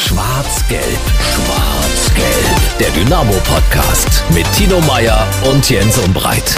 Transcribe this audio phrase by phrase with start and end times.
[0.00, 0.82] Schwarz-Gelb,
[1.20, 2.78] Schwarz-Gelb.
[2.80, 6.56] Der Dynamo-Podcast mit Tino Meyer und Jens Umbreit.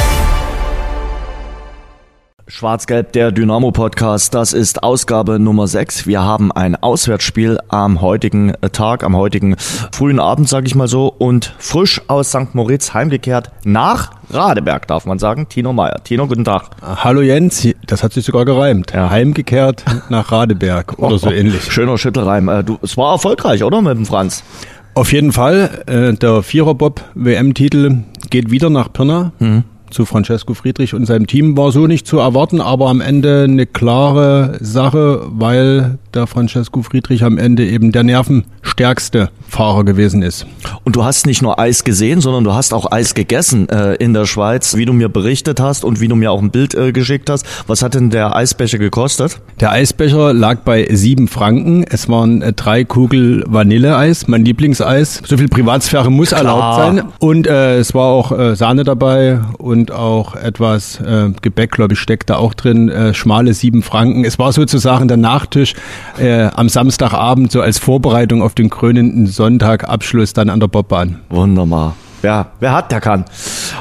[2.54, 6.06] Schwarz-Gelb, der Dynamo-Podcast, das ist Ausgabe Nummer 6.
[6.06, 11.06] Wir haben ein Auswärtsspiel am heutigen Tag, am heutigen frühen Abend, sage ich mal so,
[11.09, 12.54] und frisch aus St.
[12.54, 15.48] Moritz heimgekehrt nach Radeberg, darf man sagen.
[15.48, 16.04] Tino Meyer.
[16.04, 16.64] Tino, guten Tag.
[16.82, 18.92] Hallo Jens, das hat sich sogar gereimt.
[18.92, 19.09] Ja.
[19.09, 21.73] Heimgekehrt nach Radeberg oder so ähnlich.
[21.73, 22.50] Schöner Schüttelreim.
[22.50, 24.45] Äh, du, es war erfolgreich, oder, mit dem Franz?
[24.92, 25.84] Auf jeden Fall.
[25.87, 29.32] Äh, der Vierer-Bob-WM-Titel geht wieder nach Pirna.
[29.38, 33.45] Mhm zu Francesco Friedrich und seinem Team war so nicht zu erwarten, aber am Ende
[33.45, 40.47] eine klare Sache, weil der Francesco Friedrich am Ende eben der nervenstärkste Fahrer gewesen ist.
[40.85, 44.15] Und du hast nicht nur Eis gesehen, sondern du hast auch Eis gegessen äh, in
[44.15, 46.93] der Schweiz, wie du mir berichtet hast und wie du mir auch ein Bild äh,
[46.93, 47.47] geschickt hast.
[47.66, 49.41] Was hat denn der Eisbecher gekostet?
[49.61, 51.85] Der Eisbecher lag bei sieben Franken.
[51.88, 55.23] Es waren äh, drei Kugel Vanilleeis, mein Lieblingseis.
[55.24, 56.41] So viel Privatsphäre muss Klar.
[56.41, 57.13] erlaubt sein.
[57.19, 62.01] Und äh, es war auch äh, Sahne dabei und auch etwas äh, Gebäck, glaube ich,
[62.01, 62.88] steckt da auch drin.
[62.88, 64.25] Äh, schmale sieben Franken.
[64.25, 65.75] Es war sozusagen der Nachtisch
[66.19, 71.20] äh, am Samstagabend so als Vorbereitung auf den krönenden Sonntagabschluss dann an der Bobbahn.
[71.31, 71.95] Wunderbar.
[72.23, 73.25] Ja, wer hat, der kann.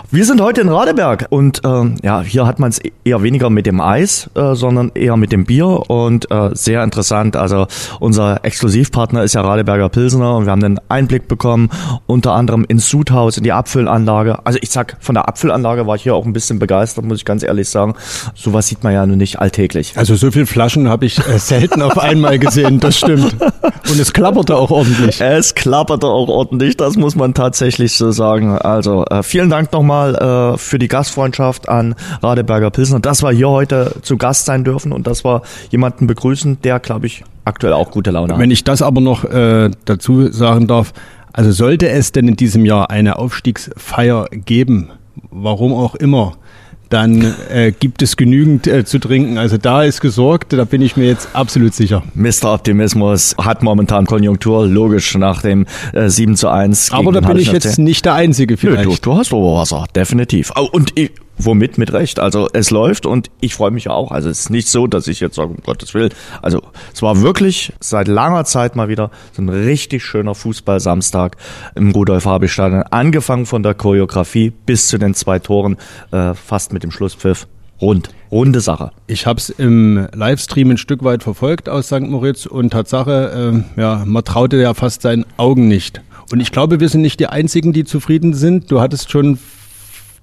[0.09, 3.67] Wir sind heute in Radeberg und ähm, ja, hier hat man es eher weniger mit
[3.67, 7.35] dem Eis, äh, sondern eher mit dem Bier und äh, sehr interessant.
[7.35, 7.67] Also
[7.99, 11.69] unser Exklusivpartner ist ja Radeberger Pilsener und wir haben einen Einblick bekommen,
[12.07, 14.43] unter anderem ins Sudhaus, in die Abfüllanlage.
[14.43, 17.25] Also ich sag, von der Abfüllanlage war ich hier auch ein bisschen begeistert, muss ich
[17.25, 17.93] ganz ehrlich sagen.
[18.33, 19.93] Sowas sieht man ja nun nicht alltäglich.
[19.97, 23.35] Also so viel Flaschen habe ich äh, selten auf einmal gesehen, das stimmt.
[23.39, 25.21] Und es klapperte auch ordentlich.
[25.21, 28.57] Es klapperte auch ordentlich, das muss man tatsächlich so sagen sagen.
[28.57, 33.49] Also äh, vielen Dank nochmal äh, für die Gastfreundschaft an Radeberger Pilsner, dass wir hier
[33.49, 37.91] heute zu Gast sein dürfen und dass wir jemanden begrüßen, der, glaube ich, aktuell auch
[37.91, 38.39] gute Laune hat.
[38.39, 40.93] Wenn ich das aber noch äh, dazu sagen darf,
[41.33, 44.89] also sollte es denn in diesem Jahr eine Aufstiegsfeier geben,
[45.29, 46.33] warum auch immer,
[46.91, 49.37] dann äh, gibt es genügend äh, zu trinken.
[49.37, 52.03] Also da ist gesorgt, da bin ich mir jetzt absolut sicher.
[52.13, 52.53] Mr.
[52.53, 56.91] Optimismus hat momentan Konjunktur, logisch nach dem äh, 7 zu 1.
[56.91, 58.89] Aber da bin ich jetzt nicht der Einzige vielleicht.
[58.89, 60.51] Nö, du, du hast Oberwasser, definitiv.
[60.55, 61.11] Oh, und ich,
[61.45, 62.19] Womit mit Recht.
[62.19, 64.11] Also es läuft und ich freue mich auch.
[64.11, 66.11] Also es ist nicht so, dass ich jetzt sage, um Gottes Willen.
[66.41, 66.61] Also
[66.93, 71.37] es war wirklich seit langer Zeit mal wieder so ein richtig schöner Fußball-Samstag
[71.75, 72.83] im Rudolf-Habich-Stadion.
[72.83, 75.77] Angefangen von der Choreografie bis zu den zwei Toren,
[76.11, 77.47] äh, fast mit dem Schlusspfiff.
[77.81, 78.09] Rund.
[78.31, 78.91] Runde Sache.
[79.07, 82.01] Ich habe es im Livestream ein Stück weit verfolgt aus St.
[82.01, 86.01] Moritz und Tatsache, äh, ja, man traute ja fast seinen Augen nicht.
[86.31, 88.71] Und ich glaube, wir sind nicht die Einzigen, die zufrieden sind.
[88.71, 89.39] Du hattest schon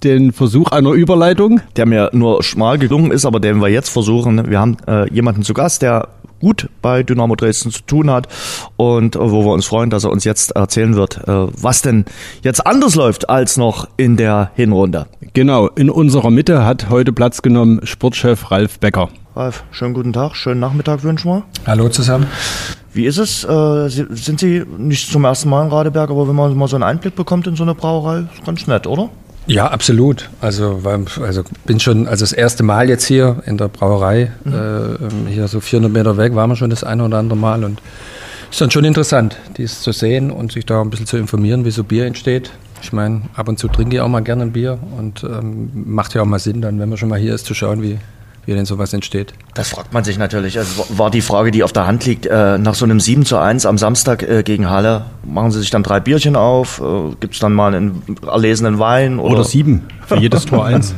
[0.04, 1.60] den Versuch einer Überleitung.
[1.76, 4.50] Der mir nur schmal gelungen ist, aber den wir jetzt versuchen.
[4.50, 6.08] Wir haben äh, jemanden zu Gast, der
[6.40, 8.28] gut bei Dynamo Dresden zu tun hat
[8.76, 12.04] und äh, wo wir uns freuen, dass er uns jetzt erzählen wird, äh, was denn
[12.42, 15.06] jetzt anders läuft als noch in der Hinrunde.
[15.34, 19.08] Genau, in unserer Mitte hat heute Platz genommen Sportchef Ralf Becker.
[19.34, 21.42] Ralf, schönen guten Tag, schönen Nachmittag wünschen wir.
[21.66, 22.26] Hallo zusammen.
[22.92, 23.44] Wie ist es?
[23.44, 26.82] Äh, sind Sie nicht zum ersten Mal in Radeberg, aber wenn man mal so einen
[26.82, 29.10] Einblick bekommt in so eine Brauerei, ist ganz nett, oder?
[29.48, 30.28] Ja, absolut.
[30.42, 34.52] Also, also bin schon, also das erste Mal jetzt hier in der Brauerei, mhm.
[35.26, 37.80] äh, hier so 400 Meter weg, waren wir schon das eine oder andere Mal und
[38.50, 41.70] ist dann schon interessant, dies zu sehen und sich da ein bisschen zu informieren, wie
[41.70, 42.50] so Bier entsteht.
[42.82, 46.14] Ich meine, ab und zu trinke ich auch mal gerne ein Bier und ähm, macht
[46.14, 47.98] ja auch mal Sinn, dann, wenn man schon mal hier ist, zu schauen, wie,
[48.48, 49.34] wie denn sowas entsteht?
[49.52, 50.58] Das fragt man sich natürlich.
[50.58, 53.36] Also war die Frage, die auf der Hand liegt, äh, nach so einem 7 zu
[53.36, 56.80] 1 am Samstag äh, gegen Halle, machen Sie sich dann drei Bierchen auf?
[56.80, 59.18] Äh, Gibt es dann mal einen erlesenen Wein?
[59.18, 60.94] Oder, oder sieben, für jedes Tor eins.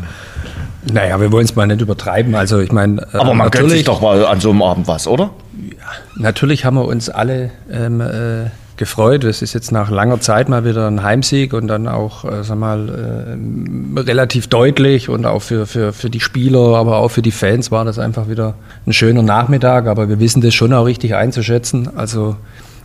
[0.93, 2.37] Naja, wir wollen es mal nicht übertreiben.
[2.37, 5.31] Also ich meine, aber man gönnt sich doch mal an so einem Abend was, oder?
[5.61, 8.45] Ja, natürlich haben wir uns alle ähm, äh,
[8.81, 9.25] gefreut.
[9.25, 12.59] Es ist jetzt nach langer Zeit mal wieder ein Heimsieg und dann auch, äh, sag
[12.59, 17.31] mal, äh, relativ deutlich und auch für, für, für die Spieler, aber auch für die
[17.31, 18.55] Fans war das einfach wieder
[18.87, 19.87] ein schöner Nachmittag.
[19.87, 21.91] Aber wir wissen das schon auch richtig einzuschätzen.
[21.95, 22.37] Also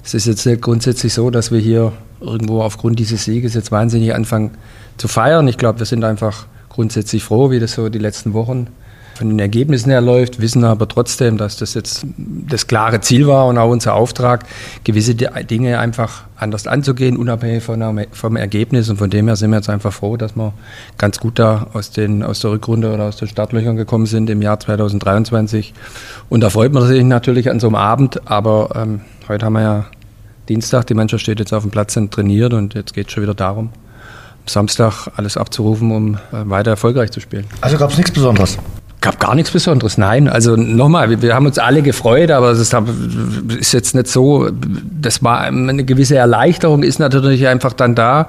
[0.04, 4.52] es ist jetzt grundsätzlich so, dass wir hier irgendwo aufgrund dieses Sieges jetzt wahnsinnig anfangen
[4.98, 5.48] zu feiern.
[5.48, 8.68] Ich glaube, wir sind einfach grundsätzlich froh, wie das so die letzten Wochen
[9.16, 13.48] von den Ergebnissen her läuft, wissen aber trotzdem, dass das jetzt das klare Ziel war
[13.48, 14.46] und auch unser Auftrag,
[14.84, 18.90] gewisse Dinge einfach anders anzugehen, unabhängig von, vom Ergebnis.
[18.90, 20.54] Und von dem her sind wir jetzt einfach froh, dass wir
[20.98, 24.42] ganz gut da aus, den, aus der Rückrunde oder aus den Startlöchern gekommen sind im
[24.42, 25.74] Jahr 2023.
[26.28, 29.62] Und da freut man sich natürlich an so einem Abend, aber ähm, heute haben wir
[29.62, 29.86] ja
[30.50, 33.24] Dienstag, die Mannschaft steht jetzt auf dem Platz und trainiert und jetzt geht es schon
[33.24, 33.70] wieder darum,
[34.46, 37.46] Samstag alles abzurufen, um äh, weiter erfolgreich zu spielen.
[37.62, 38.58] Also gab es nichts Besonderes?
[39.06, 39.98] Gab gar nichts Besonderes.
[39.98, 42.76] Nein, also nochmal, wir, wir haben uns alle gefreut, aber es ist,
[43.60, 48.28] ist jetzt nicht so, das war eine gewisse Erleichterung, ist natürlich einfach dann da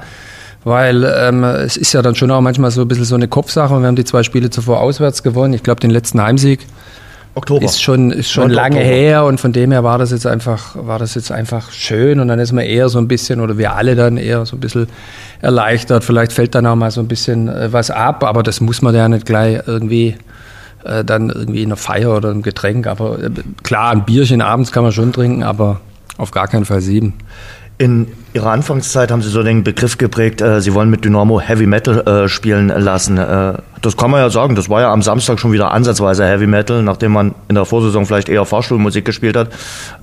[0.65, 3.73] weil ähm, es ist ja dann schon auch manchmal so ein bisschen so eine Kopfsache
[3.73, 5.55] und wir haben die zwei Spiele zuvor auswärts gewonnen.
[5.55, 6.59] Ich glaube, den letzten Heimsieg
[7.37, 7.65] Oktober.
[7.65, 8.95] ist schon, ist schon lange Oktober.
[8.95, 12.27] her und von dem her war das jetzt einfach, war das jetzt einfach schön und
[12.27, 14.89] dann ist man eher so ein bisschen oder wir alle dann eher so ein bisschen
[15.41, 16.03] erleichtert.
[16.03, 18.93] Vielleicht fällt dann auch mal so ein bisschen äh, was ab, aber das muss man
[18.93, 20.17] ja nicht gleich irgendwie
[20.87, 22.87] äh, dann irgendwie in einer Feier oder einem Getränk.
[22.87, 23.31] Aber äh,
[23.63, 25.81] klar, ein Bierchen abends kann man schon trinken, aber
[26.17, 27.15] auf gar keinen Fall sieben.
[27.79, 31.67] In Ihrer Anfangszeit haben Sie so den Begriff geprägt, äh, Sie wollen mit Dynamo Heavy
[31.67, 33.19] Metal äh, spielen lassen.
[33.19, 36.47] Äh, das kann man ja sagen, das war ja am Samstag schon wieder ansatzweise Heavy
[36.47, 39.51] Metal, nachdem man in der Vorsaison vielleicht eher Fahrstuhlmusik gespielt hat.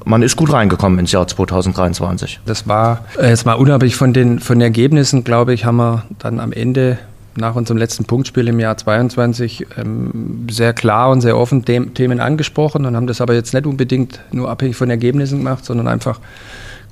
[0.06, 2.42] Man ist gut reingekommen ins Jahr 2023.
[2.46, 6.04] Das war äh, jetzt mal unabhängig von den, von den Ergebnissen, glaube ich, haben wir
[6.20, 7.00] dann am Ende
[7.36, 12.86] nach unserem letzten Punktspiel im Jahr 22 ähm, sehr klar und sehr offen Themen angesprochen
[12.86, 16.20] und haben das aber jetzt nicht unbedingt nur abhängig von Ergebnissen gemacht, sondern einfach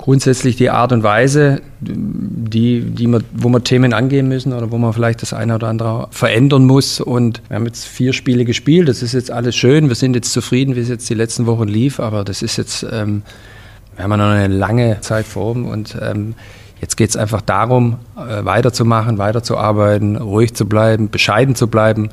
[0.02, 4.80] grundsätzlich die Art und Weise, die, die man, wo man Themen angehen müssen oder wo
[4.80, 7.00] man vielleicht das eine oder andere verändern muss.
[7.00, 8.90] Und wir haben jetzt vier Spiele gespielt.
[8.90, 9.90] Das ist jetzt alles schön.
[9.90, 12.00] Wir sind jetzt zufrieden, wie es jetzt die letzten Wochen lief.
[12.00, 13.22] Aber das ist jetzt, ähm,
[13.96, 16.34] wir haben noch eine lange Zeit vor uns und ähm,
[16.82, 22.10] Jetzt geht es einfach darum, äh, weiterzumachen, weiterzuarbeiten, ruhig zu bleiben, bescheiden zu bleiben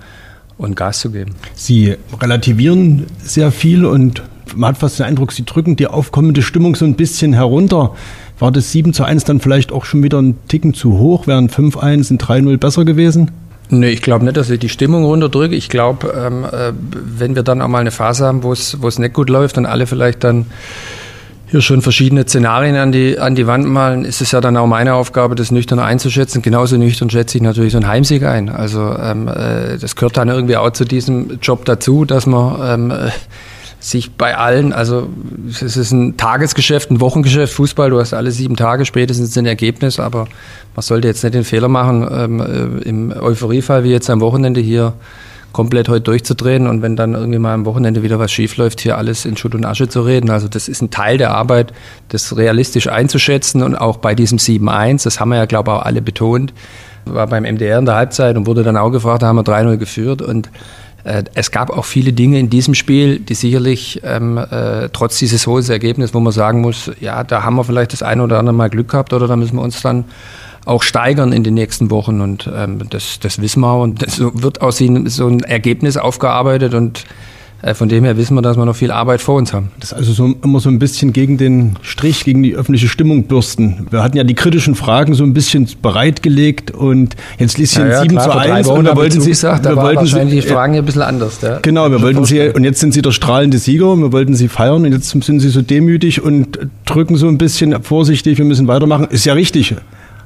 [0.58, 1.34] und Gas zu geben.
[1.54, 4.22] Sie relativieren sehr viel und
[4.54, 7.94] man hat fast den Eindruck, Sie drücken die aufkommende Stimmung so ein bisschen herunter.
[8.38, 11.26] War das 7 zu 1 dann vielleicht auch schon wieder ein Ticken zu hoch?
[11.26, 13.30] Wären 5-1 und 3-0 besser gewesen?
[13.70, 15.54] Nee, ich glaube nicht, dass ich die Stimmung runterdrücke.
[15.54, 19.14] Ich glaube, ähm, äh, wenn wir dann auch mal eine Phase haben, wo es nicht
[19.14, 20.46] gut läuft und alle vielleicht dann
[21.50, 24.66] hier schon verschiedene Szenarien an die, an die Wand malen, ist es ja dann auch
[24.66, 26.42] meine Aufgabe, das nüchtern einzuschätzen.
[26.42, 28.48] Genauso nüchtern schätze ich natürlich so einen Heimsieg ein.
[28.50, 32.90] Also ähm, äh, das gehört dann irgendwie auch zu diesem Job dazu, dass man ähm,
[32.90, 33.10] äh,
[33.80, 35.08] sich bei allen, also
[35.48, 40.00] es ist ein Tagesgeschäft, ein Wochengeschäft, Fußball, du hast alle sieben Tage spätestens ein Ergebnis,
[40.00, 40.26] aber
[40.74, 44.60] man sollte jetzt nicht den Fehler machen, ähm, äh, im Euphoriefall wie jetzt am Wochenende
[44.60, 44.94] hier
[45.58, 48.96] komplett heute durchzudrehen und wenn dann irgendwie mal am Wochenende wieder was schief läuft, hier
[48.96, 50.30] alles in Schutt und Asche zu reden.
[50.30, 51.72] Also das ist ein Teil der Arbeit,
[52.10, 55.82] das realistisch einzuschätzen und auch bei diesem 7-1, das haben wir ja, glaube ich, auch
[55.82, 56.54] alle betont,
[57.06, 59.78] war beim MDR in der Halbzeit und wurde dann auch gefragt, da haben wir 3-0
[59.78, 60.48] geführt und
[61.02, 65.44] äh, es gab auch viele Dinge in diesem Spiel, die sicherlich ähm, äh, trotz dieses
[65.48, 68.54] hohen Ergebnisses, wo man sagen muss, ja, da haben wir vielleicht das eine oder andere
[68.54, 70.04] Mal Glück gehabt oder da müssen wir uns dann
[70.68, 72.20] auch steigern in den nächsten Wochen.
[72.20, 77.04] Und ähm, das, das wissen wir und das wird aus so ein Ergebnis aufgearbeitet und
[77.60, 79.72] äh, von dem her wissen wir, dass wir noch viel Arbeit vor uns haben.
[79.80, 83.24] Das ist also so, immer so ein bisschen gegen den Strich, gegen die öffentliche Stimmung
[83.24, 83.88] bürsten.
[83.90, 88.02] Wir hatten ja die kritischen Fragen so ein bisschen bereitgelegt und jetzt liest hier ja,
[88.02, 90.82] 7 klar, zu 1 und wir wollten Sie, gesagt, wir wollten Sie, die Fragen hier
[90.82, 91.40] ein bisschen anders.
[91.40, 91.58] Ja?
[91.60, 94.46] Genau, wir wollten Sie, und jetzt sind Sie der strahlende Sieger und wir wollten Sie
[94.46, 98.68] feiern und jetzt sind Sie so demütig und drücken so ein bisschen vorsichtig, wir müssen
[98.68, 99.08] weitermachen.
[99.10, 99.74] Ist ja richtig.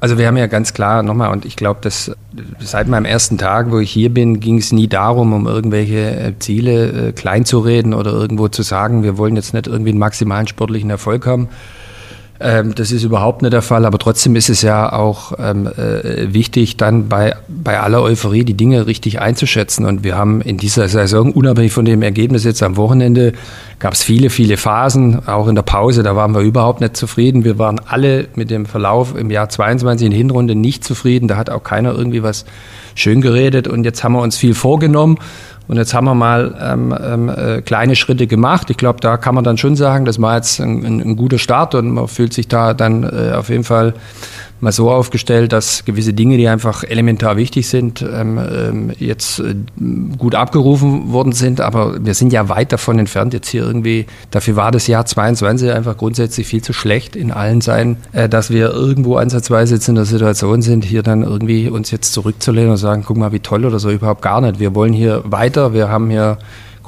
[0.02, 2.10] Also wir haben ja ganz klar nochmal, und ich glaube, dass
[2.58, 6.32] seit meinem ersten Tag, wo ich hier bin, ging es nie darum, um irgendwelche äh,
[6.40, 10.00] Ziele äh, klein zu reden oder irgendwo zu sagen, wir wollen jetzt nicht irgendwie einen
[10.00, 11.48] maximalen sportlichen Erfolg haben,
[12.42, 16.32] ähm, das ist überhaupt nicht der Fall, aber trotzdem ist es ja auch ähm, äh,
[16.32, 19.86] wichtig, dann bei, bei aller Euphorie die Dinge richtig einzuschätzen.
[19.86, 23.32] Und wir haben in dieser Saison, unabhängig von dem Ergebnis jetzt am Wochenende,
[23.78, 27.44] gab es viele, viele Phasen, auch in der Pause, da waren wir überhaupt nicht zufrieden.
[27.44, 31.28] Wir waren alle mit dem Verlauf im Jahr 22 in Hinrunde nicht zufrieden.
[31.28, 32.44] Da hat auch keiner irgendwie was
[32.94, 33.68] schön geredet.
[33.68, 35.18] Und jetzt haben wir uns viel vorgenommen.
[35.72, 38.68] Und jetzt haben wir mal ähm, ähm, äh, kleine Schritte gemacht.
[38.68, 41.38] Ich glaube, da kann man dann schon sagen, das war jetzt ein, ein, ein guter
[41.38, 43.94] Start und man fühlt sich da dann äh, auf jeden Fall
[44.62, 49.56] mal so aufgestellt, dass gewisse Dinge, die einfach elementar wichtig sind, ähm, ähm, jetzt äh,
[50.16, 51.60] gut abgerufen worden sind.
[51.60, 55.72] Aber wir sind ja weit davon entfernt, jetzt hier irgendwie, dafür war das Jahr 22
[55.72, 59.96] einfach grundsätzlich viel zu schlecht in allen Seiten, äh, dass wir irgendwo ansatzweise jetzt in
[59.96, 63.64] der Situation sind, hier dann irgendwie uns jetzt zurückzulehnen und sagen, guck mal, wie toll
[63.64, 64.60] oder so, überhaupt gar nicht.
[64.60, 66.38] Wir wollen hier weiter, wir haben hier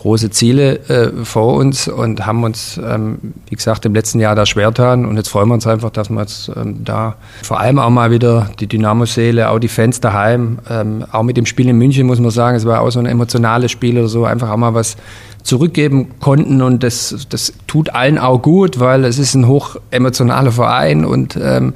[0.05, 3.17] große Ziele äh, vor uns und haben uns, ähm,
[3.49, 5.07] wie gesagt, im letzten Jahr da schwer getan.
[5.07, 8.11] Und jetzt freuen wir uns einfach, dass wir jetzt ähm, da vor allem auch mal
[8.11, 12.21] wieder die Dynamo-Seele, auch die Fans daheim, ähm, auch mit dem Spiel in München muss
[12.21, 14.99] man sagen, es war auch so ein emotionales Spiel oder so, einfach auch mal was
[15.43, 20.53] zurückgeben konnten und das, das tut allen auch gut, weil es ist ein hoch emotionaler
[20.53, 21.73] Verein und ähm,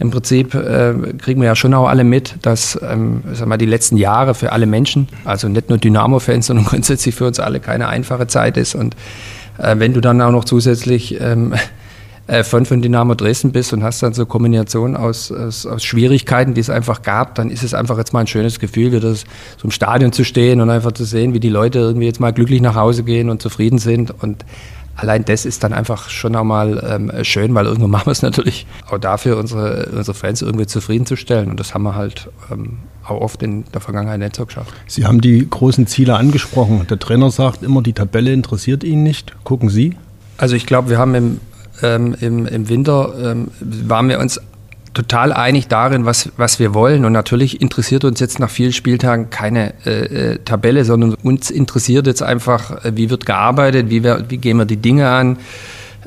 [0.00, 3.66] im Prinzip äh, kriegen wir ja schon auch alle mit, dass ähm, sag mal, die
[3.66, 7.88] letzten Jahre für alle Menschen, also nicht nur Dynamo-Fans, sondern grundsätzlich für uns alle keine
[7.88, 8.74] einfache Zeit ist.
[8.74, 8.94] Und
[9.58, 11.54] äh, wenn du dann auch noch zusätzlich ähm,
[12.28, 16.54] äh, Fan von Dynamo Dresden bist und hast dann so Kombinationen aus, aus, aus Schwierigkeiten,
[16.54, 19.24] die es einfach gab, dann ist es einfach jetzt mal ein schönes Gefühl, wieder so
[19.64, 22.60] im Stadion zu stehen und einfach zu sehen, wie die Leute irgendwie jetzt mal glücklich
[22.60, 24.44] nach Hause gehen und zufrieden sind und
[24.98, 28.66] allein das ist dann einfach schon einmal ähm, schön, weil irgendwann machen wir es natürlich
[28.90, 31.50] auch dafür, unsere, unsere Fans irgendwie zufriedenzustellen.
[31.50, 34.74] Und das haben wir halt ähm, auch oft in der Vergangenheit nicht so geschafft.
[34.86, 36.86] Sie haben die großen Ziele angesprochen.
[36.90, 39.32] Der Trainer sagt immer, die Tabelle interessiert ihn nicht.
[39.44, 39.96] Gucken Sie?
[40.36, 41.40] Also ich glaube, wir haben im,
[41.82, 44.40] ähm, im, im Winter, ähm, waren wir uns
[44.98, 47.04] total einig darin, was, was wir wollen.
[47.04, 52.08] Und natürlich interessiert uns jetzt nach vielen Spieltagen keine äh, äh Tabelle, sondern uns interessiert
[52.08, 55.38] jetzt einfach, äh, wie wird gearbeitet, wie, wir, wie gehen wir die Dinge an,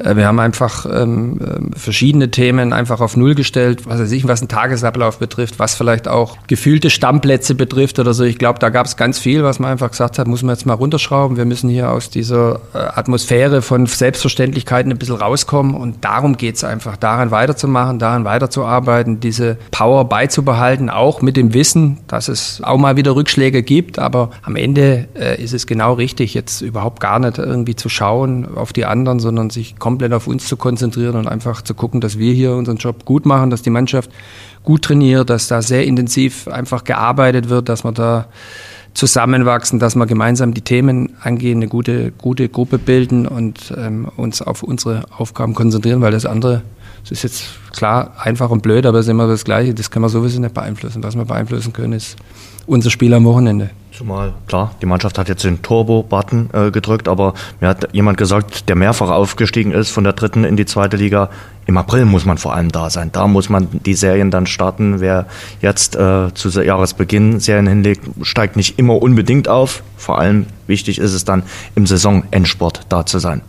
[0.03, 4.41] wir haben einfach ähm, ähm, verschiedene Themen einfach auf Null gestellt, was weiß ich, was
[4.41, 8.23] einen Tagesablauf betrifft, was vielleicht auch gefühlte Stammplätze betrifft oder so.
[8.23, 10.65] Ich glaube, da gab es ganz viel, was man einfach gesagt hat, muss man jetzt
[10.65, 11.37] mal runterschrauben.
[11.37, 16.55] Wir müssen hier aus dieser äh, Atmosphäre von Selbstverständlichkeiten ein bisschen rauskommen und darum geht
[16.55, 22.61] es einfach, daran weiterzumachen, daran weiterzuarbeiten, diese Power beizubehalten, auch mit dem Wissen, dass es
[22.63, 26.99] auch mal wieder Rückschläge gibt, aber am Ende äh, ist es genau richtig, jetzt überhaupt
[26.99, 31.15] gar nicht irgendwie zu schauen auf die anderen, sondern sich komplett auf uns zu konzentrieren
[31.15, 34.11] und einfach zu gucken, dass wir hier unseren Job gut machen, dass die Mannschaft
[34.63, 38.27] gut trainiert, dass da sehr intensiv einfach gearbeitet wird, dass wir da
[38.93, 44.41] zusammenwachsen, dass wir gemeinsam die Themen angehen, eine gute, gute Gruppe bilden und ähm, uns
[44.41, 46.61] auf unsere Aufgaben konzentrieren, weil das andere,
[47.03, 47.43] das ist jetzt
[47.75, 50.53] klar einfach und blöd, aber es ist immer das Gleiche, das können wir sowieso nicht
[50.53, 51.03] beeinflussen.
[51.03, 52.15] Was wir beeinflussen können, ist
[52.67, 53.71] unser Spiel am Wochenende.
[53.91, 58.69] Zumal, klar, die Mannschaft hat jetzt den Turbo-Button äh, gedrückt, aber mir hat jemand gesagt,
[58.69, 61.29] der mehrfach aufgestiegen ist von der dritten in die zweite Liga,
[61.67, 63.11] im April muss man vor allem da sein.
[63.11, 64.99] Da muss man die Serien dann starten.
[64.99, 65.27] Wer
[65.61, 69.83] jetzt äh, zu Jahresbeginn Serien hinlegt, steigt nicht immer unbedingt auf.
[69.97, 71.43] Vor allem wichtig ist es dann,
[71.75, 73.41] im Saisonendsport da zu sein.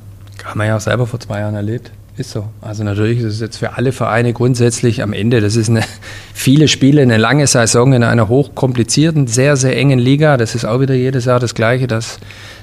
[0.44, 1.90] Haben wir ja auch selber vor zwei Jahren erlebt.
[2.16, 2.44] Ist so.
[2.60, 5.82] Also natürlich ist es jetzt für alle Vereine grundsätzlich am Ende, das ist eine,
[6.34, 10.36] viele Spiele, eine lange Saison in einer hochkomplizierten, sehr, sehr engen Liga.
[10.36, 11.86] Das ist auch wieder jedes Jahr das Gleiche.
[11.86, 12.18] Dass,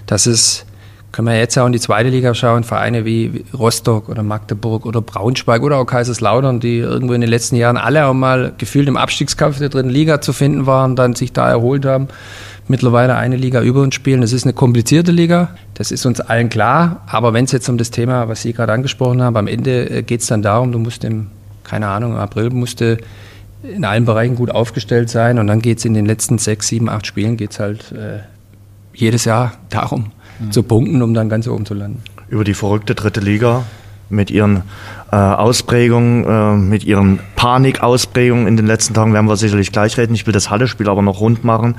[0.05, 0.65] dass es,
[1.11, 5.01] können wir jetzt auch in die zweite Liga schauen, Vereine wie Rostock oder Magdeburg oder
[5.01, 8.97] Braunschweig oder auch Kaiserslautern, die irgendwo in den letzten Jahren alle auch mal gefühlt im
[8.97, 12.07] Abstiegskampf der dritten Liga zu finden waren, dann sich da erholt haben
[12.69, 14.21] mittlerweile eine Liga über uns spielen.
[14.21, 17.01] Das ist eine komplizierte Liga, das ist uns allen klar.
[17.07, 20.03] Aber wenn es jetzt um das Thema, was Sie gerade angesprochen haben, am Ende äh,
[20.03, 21.27] geht es dann darum, du musst im,
[21.63, 22.99] keine Ahnung, im April musste
[23.63, 26.87] in allen Bereichen gut aufgestellt sein und dann geht es in den letzten sechs, sieben,
[26.87, 28.19] acht Spielen geht's halt äh,
[28.93, 30.51] jedes Jahr darum, mhm.
[30.51, 32.01] zu punkten, um dann ganz oben zu landen.
[32.29, 33.63] Über die verrückte dritte Liga
[34.09, 34.63] mit ihren
[35.11, 40.13] äh, Ausprägungen, äh, mit ihren Panikausprägungen in den letzten Tagen werden wir sicherlich gleich reden.
[40.13, 41.75] Ich will das Halle-Spiel aber noch rund machen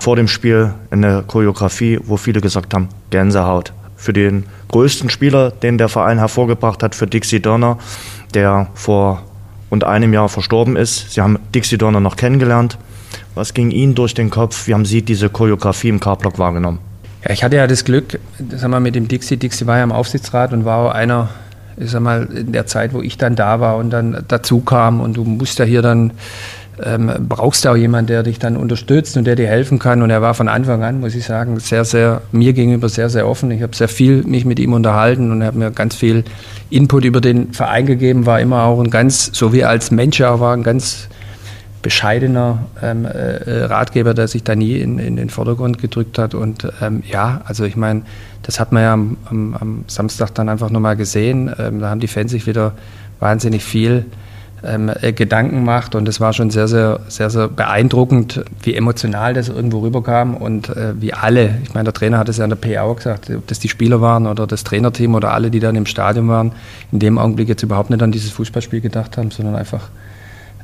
[0.00, 3.72] vor dem Spiel eine Choreografie, wo viele gesagt haben, Gänsehaut.
[3.96, 7.78] Für den größten Spieler, den der Verein hervorgebracht hat, für Dixie Donner,
[8.34, 9.22] der vor
[9.70, 11.12] rund einem Jahr verstorben ist.
[11.12, 12.78] Sie haben Dixie Donner noch kennengelernt.
[13.34, 14.66] Was ging Ihnen durch den Kopf?
[14.66, 16.78] Wie haben Sie diese Choreografie im K-Block wahrgenommen?
[17.24, 18.18] Ja, ich hatte ja das Glück,
[18.50, 19.36] sag mal, mit dem Dixie.
[19.36, 21.28] Dixie war ja im Aufsichtsrat und war auch einer,
[21.76, 25.00] ich sag mal, in der Zeit, wo ich dann da war und dann dazu kam
[25.00, 26.12] und du musst ja hier dann
[26.84, 30.02] ähm, brauchst du auch jemanden, der dich dann unterstützt und der dir helfen kann.
[30.02, 33.26] Und er war von Anfang an, muss ich sagen, sehr, sehr, mir gegenüber sehr, sehr
[33.26, 33.50] offen.
[33.50, 36.24] Ich habe sehr viel mich mit ihm unterhalten und er hat mir ganz viel
[36.70, 40.20] Input über den Verein gegeben, war immer auch ein ganz, so wie er als Mensch
[40.20, 41.08] auch war, ein ganz
[41.82, 46.34] bescheidener ähm, äh, Ratgeber, der sich da nie in, in den Vordergrund gedrückt hat.
[46.34, 48.02] Und ähm, ja, also ich meine,
[48.42, 51.50] das hat man ja am, am, am Samstag dann einfach nochmal gesehen.
[51.58, 52.72] Ähm, da haben die Fans sich wieder
[53.20, 54.06] wahnsinnig viel
[54.64, 55.94] ähm, äh, Gedanken macht.
[55.94, 60.68] Und es war schon sehr, sehr, sehr, sehr beeindruckend, wie emotional das irgendwo rüberkam und
[60.70, 63.30] äh, wie alle, ich meine, der Trainer hat es ja in der PA auch gesagt,
[63.30, 66.52] ob das die Spieler waren oder das Trainerteam oder alle, die dann im Stadion waren,
[66.92, 69.88] in dem Augenblick jetzt überhaupt nicht an dieses Fußballspiel gedacht haben, sondern einfach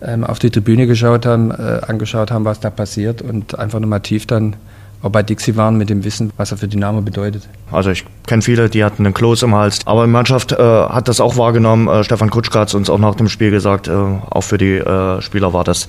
[0.03, 4.01] ähm, auf die Tribüne geschaut haben, äh, angeschaut haben, was da passiert und einfach nochmal
[4.01, 4.57] tief dann
[5.05, 7.47] auch bei Dixie waren mit dem Wissen, was er für Dynamo bedeutet.
[7.71, 9.81] Also ich kenne viele, die hatten einen Kloß im Hals.
[9.85, 11.89] Aber die Mannschaft äh, hat das auch wahrgenommen.
[11.89, 13.87] Äh, Stefan Kutschka hat es uns auch nach dem Spiel gesagt.
[13.87, 15.89] Äh, auch für die äh, Spieler war das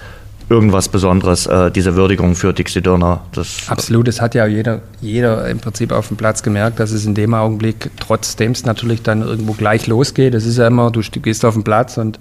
[0.49, 3.21] irgendwas Besonderes, äh, diese Würdigung für Dixie Dörner.
[3.31, 7.05] Das Absolut, es hat ja jeder, jeder im Prinzip auf dem Platz gemerkt, dass es
[7.05, 10.35] in dem Augenblick, trotzdem es natürlich dann irgendwo gleich losgeht.
[10.35, 12.19] Es ist ja immer, du gehst auf den Platz und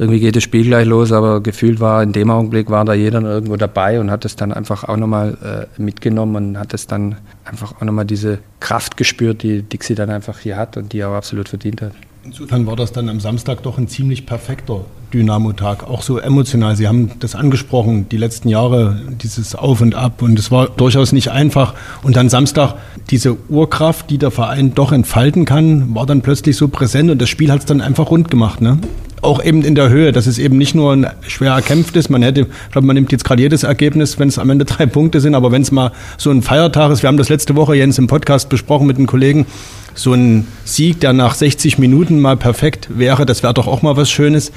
[0.00, 3.20] irgendwie geht das Spiel gleich los, aber gefühlt war in dem Augenblick war da jeder
[3.20, 7.16] irgendwo dabei und hat es dann einfach auch nochmal äh, mitgenommen und hat es dann
[7.44, 11.12] einfach auch nochmal diese Kraft gespürt, die Dixie dann einfach hier hat und die auch
[11.12, 11.92] absolut verdient hat.
[12.24, 16.76] Insofern war das dann am Samstag doch ein ziemlich perfekter Dynamo-Tag, auch so emotional.
[16.76, 21.12] Sie haben das angesprochen, die letzten Jahre, dieses Auf und Ab und es war durchaus
[21.12, 21.74] nicht einfach.
[22.02, 22.76] Und dann Samstag,
[23.10, 27.28] diese Urkraft, die der Verein doch entfalten kann, war dann plötzlich so präsent und das
[27.28, 28.62] Spiel hat es dann einfach rund gemacht.
[28.62, 28.78] Ne?
[29.22, 32.08] Auch eben in der Höhe, dass es eben nicht nur ein schwer erkämpft ist.
[32.08, 34.86] Man hätte, ich glaube, man nimmt jetzt gerade jedes Ergebnis, wenn es am Ende drei
[34.86, 37.76] Punkte sind, aber wenn es mal so ein Feiertag ist, wir haben das letzte Woche,
[37.76, 39.46] Jens, im Podcast besprochen mit den Kollegen,
[39.94, 43.96] so ein Sieg, der nach 60 Minuten mal perfekt wäre, das wäre doch auch mal
[43.96, 44.52] was Schönes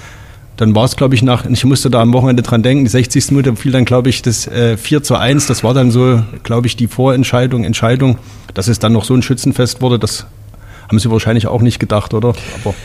[0.57, 3.31] dann war es, glaube ich, nach, ich musste da am Wochenende dran denken, die 60.
[3.31, 5.47] Minute fiel dann, glaube ich, das äh, 4 zu 1.
[5.47, 8.19] Das war dann so, glaube ich, die Vorentscheidung, Entscheidung,
[8.53, 10.27] dass es dann noch so ein Schützenfest wurde, das
[10.87, 12.29] haben Sie wahrscheinlich auch nicht gedacht, oder?
[12.61, 12.75] Aber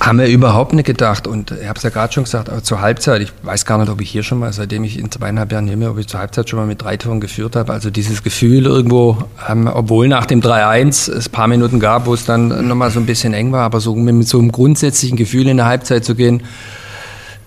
[0.00, 1.26] haben wir überhaupt nicht gedacht.
[1.26, 3.90] Und ich habe es ja gerade schon gesagt, aber zur Halbzeit, ich weiß gar nicht,
[3.90, 6.20] ob ich hier schon mal, seitdem ich in zweieinhalb Jahren hier bin, ob ich zur
[6.20, 7.72] Halbzeit schon mal mit drei Toren geführt habe.
[7.72, 12.14] Also dieses Gefühl irgendwo, ähm, obwohl nach dem 3-1 es ein paar Minuten gab, wo
[12.14, 15.48] es dann nochmal so ein bisschen eng war, aber so mit so einem grundsätzlichen Gefühl
[15.48, 16.42] in der Halbzeit zu gehen,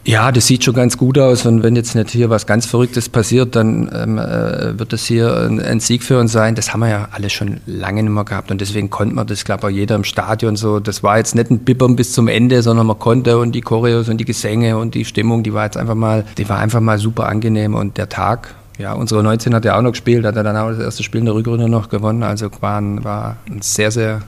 [0.03, 1.45] ja, das sieht schon ganz gut aus.
[1.45, 5.35] Und wenn jetzt nicht hier was ganz Verrücktes passiert, dann ähm, äh, wird das hier
[5.37, 6.55] ein, ein, Sieg für uns sein.
[6.55, 8.49] Das haben wir ja alle schon lange nicht mehr gehabt.
[8.49, 10.79] Und deswegen konnte man das, glaube ich, auch jeder im Stadion so.
[10.79, 14.09] Das war jetzt nicht ein Bibbern bis zum Ende, sondern man konnte und die Choreos
[14.09, 16.97] und die Gesänge und die Stimmung, die war jetzt einfach mal, die war einfach mal
[16.97, 17.75] super angenehm.
[17.75, 20.69] Und der Tag, ja, unsere 19 hat ja auch noch gespielt, hat er dann auch
[20.69, 22.23] das erste Spiel in der Rückrunde noch gewonnen.
[22.23, 24.21] Also war ein, war ein sehr, sehr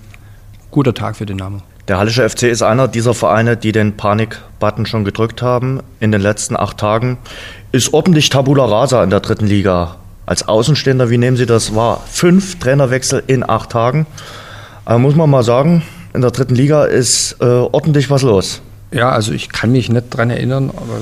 [0.69, 1.61] guter Tag für Dynamo.
[1.89, 6.21] Der Hallische FC ist einer dieser Vereine, die den Panik-Button schon gedrückt haben in den
[6.21, 7.17] letzten acht Tagen.
[7.73, 9.97] Ist ordentlich Tabula Rasa in der dritten Liga.
[10.25, 12.01] Als Außenstehender, wie nehmen Sie das wahr?
[12.09, 14.05] Fünf Trainerwechsel in acht Tagen.
[14.85, 18.61] Aber muss man mal sagen, in der dritten Liga ist äh, ordentlich was los.
[18.93, 20.99] Ja, also ich kann mich nicht dran erinnern, aber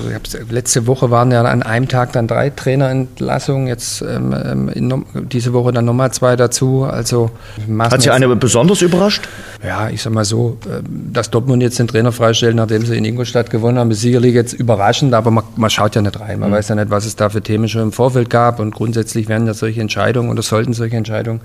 [0.50, 5.52] letzte Woche waren ja an einem Tag dann drei Trainerentlassungen, jetzt ähm, ähm in, diese
[5.52, 6.86] Woche dann nochmal zwei dazu.
[6.86, 7.32] Also
[7.80, 9.28] Hat Sie eine besonders überrascht?
[9.62, 13.04] Ja, ich sag mal so, ähm, dass Dortmund jetzt den Trainer freistellt, nachdem sie in
[13.04, 16.40] Ingolstadt gewonnen haben, ist sicherlich jetzt überraschend, aber man, man schaut ja nicht rein.
[16.40, 16.54] Man mhm.
[16.54, 19.46] weiß ja nicht, was es da für Themen schon im Vorfeld gab und grundsätzlich werden
[19.48, 21.42] ja solche Entscheidungen oder sollten solche Entscheidungen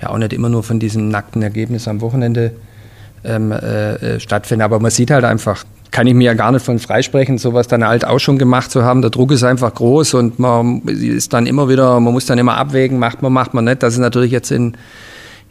[0.00, 2.52] ja auch nicht immer nur von diesem nackten Ergebnis am Wochenende
[3.24, 4.62] ähm, äh, äh stattfinden.
[4.62, 7.86] Aber man sieht halt einfach, kann ich mir ja gar nicht von freisprechen, sowas dann
[7.86, 9.02] halt auch schon gemacht zu haben.
[9.02, 12.56] Der Druck ist einfach groß und man ist dann immer wieder, man muss dann immer
[12.56, 13.82] abwägen, macht man, macht man nicht.
[13.82, 14.76] Dass es natürlich jetzt in,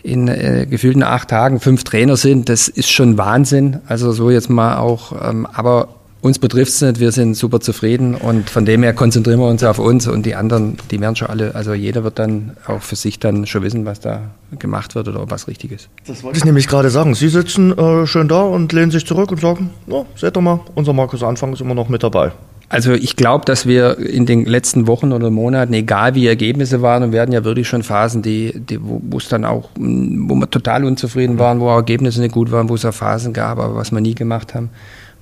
[0.02, 3.80] in äh, gefühlten acht Tagen fünf Trainer sind, das ist schon Wahnsinn.
[3.86, 5.90] Also so jetzt mal auch, ähm, aber
[6.22, 9.63] uns betrifft es nicht, wir sind super zufrieden und von dem her konzentrieren wir uns
[9.63, 12.96] auf uns und die anderen, die werden schon alle, also jeder wird dann auch für
[12.96, 14.22] sich dann schon wissen, was da
[14.60, 15.90] gemacht wird oder was richtig ist.
[16.05, 17.16] Das wollte ich nämlich gerade sagen.
[17.16, 20.60] Sie sitzen äh, schön da und lehnen sich zurück und sagen, oh, seht doch mal,
[20.75, 22.31] unser Markus Anfang ist immer noch mit dabei.
[22.70, 27.03] Also ich glaube, dass wir in den letzten Wochen oder Monaten, egal wie Ergebnisse waren,
[27.03, 30.50] und wir hatten ja wirklich schon Phasen, die, die wo es dann auch, wo wir
[30.50, 33.92] total unzufrieden waren, wo Ergebnisse nicht gut waren, wo es auch Phasen gab, aber was
[33.92, 34.70] wir nie gemacht haben,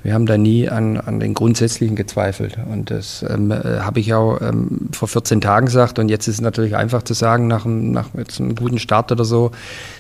[0.02, 2.58] wir haben da nie an, an den Grundsätzlichen gezweifelt.
[2.72, 6.00] Und das ähm, äh, habe ich auch ähm, vor 14 Tagen gesagt.
[6.00, 9.26] Und jetzt ist es natürlich einfach zu sagen, nach, nach jetzt einem guten Start oder
[9.26, 9.52] so,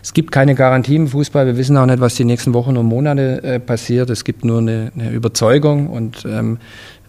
[0.01, 1.45] es gibt keine Garantie im Fußball.
[1.45, 4.09] Wir wissen auch nicht, was die nächsten Wochen und Monate äh, passiert.
[4.09, 6.59] Es gibt nur eine, eine Überzeugung und ähm,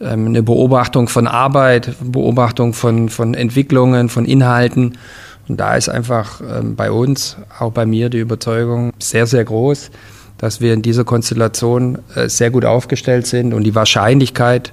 [0.00, 4.98] ähm eine Beobachtung von Arbeit, Beobachtung von, von Entwicklungen, von Inhalten.
[5.46, 9.92] Und da ist einfach ähm, bei uns, auch bei mir, die Überzeugung sehr, sehr groß
[10.40, 14.72] dass wir in dieser Konstellation äh, sehr gut aufgestellt sind und die Wahrscheinlichkeit,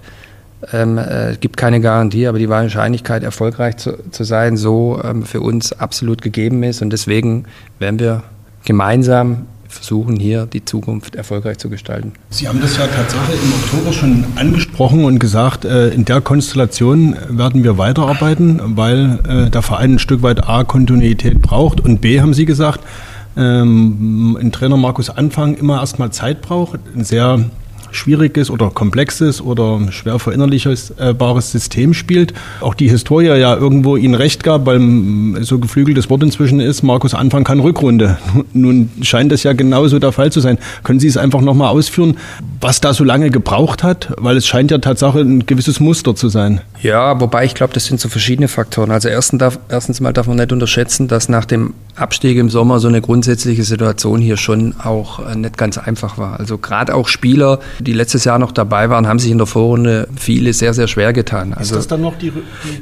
[0.71, 5.41] ähm, äh, gibt keine Garantie, aber die Wahrscheinlichkeit, erfolgreich zu, zu sein, so ähm, für
[5.41, 6.81] uns absolut gegeben ist.
[6.81, 7.45] Und deswegen
[7.79, 8.23] werden wir
[8.63, 12.13] gemeinsam versuchen, hier die Zukunft erfolgreich zu gestalten.
[12.29, 17.17] Sie haben das ja tatsächlich im Oktober schon angesprochen und gesagt, äh, in der Konstellation
[17.29, 22.21] werden wir weiterarbeiten, weil äh, der Verein ein Stück weit A, Kontinuität braucht und B,
[22.21, 22.79] haben Sie gesagt,
[23.37, 27.45] ähm, ein Trainer Markus Anfang immer erstmal Zeit braucht, ein sehr
[27.91, 32.33] schwieriges oder komplexes oder schwer verinnerlichbares System spielt.
[32.61, 34.79] Auch die Historie ja irgendwo ihnen recht gab, weil
[35.41, 38.17] so geflügeltes Wort inzwischen ist, Markus Anfang kann Rückrunde.
[38.53, 40.57] Nun scheint das ja genauso der Fall zu sein.
[40.83, 42.17] Können Sie es einfach nochmal ausführen,
[42.61, 44.13] was da so lange gebraucht hat?
[44.17, 46.61] Weil es scheint ja Tatsache ein gewisses Muster zu sein.
[46.81, 48.91] Ja, wobei ich glaube, das sind so verschiedene Faktoren.
[48.91, 52.79] Also erstens, darf, erstens mal darf man nicht unterschätzen, dass nach dem Abstieg im Sommer
[52.79, 56.39] so eine grundsätzliche Situation hier schon auch äh, nicht ganz einfach war.
[56.39, 60.07] Also gerade auch Spieler, die letztes Jahr noch dabei waren, haben sich in der Vorrunde
[60.15, 61.53] viele sehr, sehr schwer getan.
[61.53, 62.33] Also ist das dann noch die,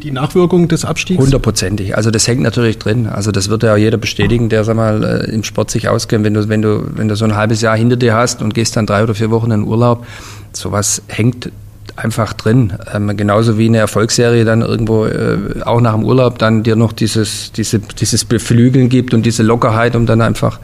[0.02, 1.22] die, Nachwirkung des Abstiegs?
[1.22, 1.96] Hundertprozentig.
[1.96, 3.06] Also das hängt natürlich drin.
[3.06, 6.26] Also das wird ja jeder bestätigen, der sag mal, äh, im Sport sich auskennt.
[6.26, 8.76] Wenn du, wenn, du, wenn du so ein halbes Jahr hinter dir hast und gehst
[8.76, 10.06] dann drei oder vier Wochen in Urlaub,
[10.54, 11.52] sowas hängt
[11.96, 12.74] einfach drin.
[12.92, 16.94] Ähm, genauso wie eine Erfolgsserie dann irgendwo äh, auch nach dem Urlaub dann dir noch
[16.94, 20.60] dieses, diese, dieses Beflügeln gibt und diese Lockerheit, um dann einfach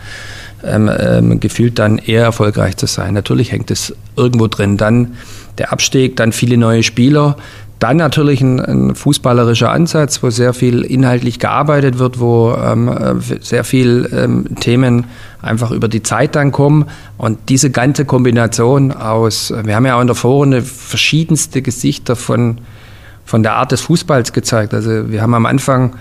[0.63, 3.13] ähm, ähm, gefühlt dann eher erfolgreich zu sein.
[3.13, 4.77] Natürlich hängt es irgendwo drin.
[4.77, 5.15] Dann
[5.57, 7.37] der Abstieg, dann viele neue Spieler.
[7.79, 13.15] Dann natürlich ein, ein, fußballerischer Ansatz, wo sehr viel inhaltlich gearbeitet wird, wo ähm, äh,
[13.41, 15.05] sehr viel ähm, Themen
[15.41, 16.85] einfach über die Zeit dann kommen.
[17.17, 22.59] Und diese ganze Kombination aus, wir haben ja auch in der Vorrunde verschiedenste Gesichter von,
[23.25, 24.75] von der Art des Fußballs gezeigt.
[24.75, 25.93] Also wir haben am Anfang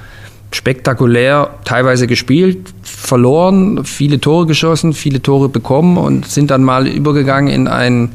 [0.52, 7.52] spektakulär teilweise gespielt, verloren, viele Tore geschossen, viele Tore bekommen und sind dann mal übergegangen
[7.52, 8.10] in ein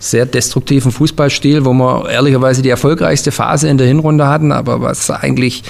[0.00, 5.10] sehr destruktiven Fußballstil, wo wir ehrlicherweise die erfolgreichste Phase in der Hinrunde hatten, aber was
[5.10, 5.62] eigentlich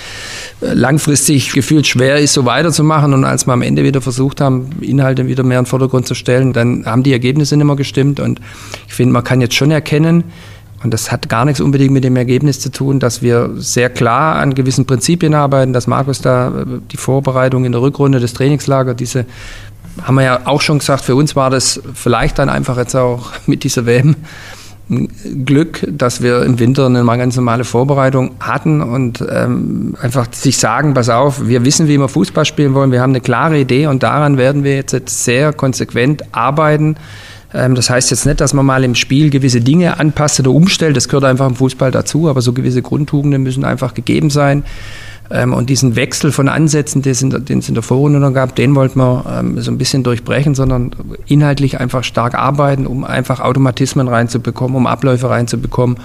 [0.61, 3.12] äh, langfristig gefühlt schwer ist, so weiterzumachen.
[3.12, 6.14] Und als wir am Ende wieder versucht haben, Inhalte wieder mehr in den Vordergrund zu
[6.14, 8.20] stellen, dann haben die Ergebnisse nicht mehr gestimmt.
[8.20, 8.40] Und
[8.87, 10.22] ich finde, man kann jetzt schon erkennen,
[10.83, 14.37] und das hat gar nichts unbedingt mit dem Ergebnis zu tun, dass wir sehr klar
[14.37, 18.97] an gewissen Prinzipien arbeiten, dass Markus da äh, die Vorbereitung in der Rückrunde des Trainingslagers,
[18.97, 19.27] diese
[20.03, 23.33] haben wir ja auch schon gesagt, für uns war das vielleicht dann einfach jetzt auch
[23.47, 24.16] mit dieser WM
[25.45, 30.95] Glück, dass wir im Winter eine ganz normale Vorbereitung hatten und ähm, einfach sich sagen,
[30.95, 34.03] pass auf, wir wissen, wie wir Fußball spielen wollen, wir haben eine klare Idee und
[34.03, 36.97] daran werden wir jetzt, jetzt sehr konsequent arbeiten.
[37.54, 40.96] Ähm, das heißt jetzt nicht, dass man mal im Spiel gewisse Dinge anpasst oder umstellt,
[40.96, 44.64] das gehört einfach im Fußball dazu, aber so gewisse Grundtugenden müssen einfach gegeben sein.
[45.30, 48.98] Ähm, und diesen Wechsel von Ansätzen, den es in der Vorrunde noch gab, den wollten
[48.98, 50.90] wir ähm, so ein bisschen durchbrechen, sondern
[51.26, 55.98] inhaltlich einfach stark arbeiten, um einfach Automatismen reinzubekommen, um Abläufe reinzubekommen.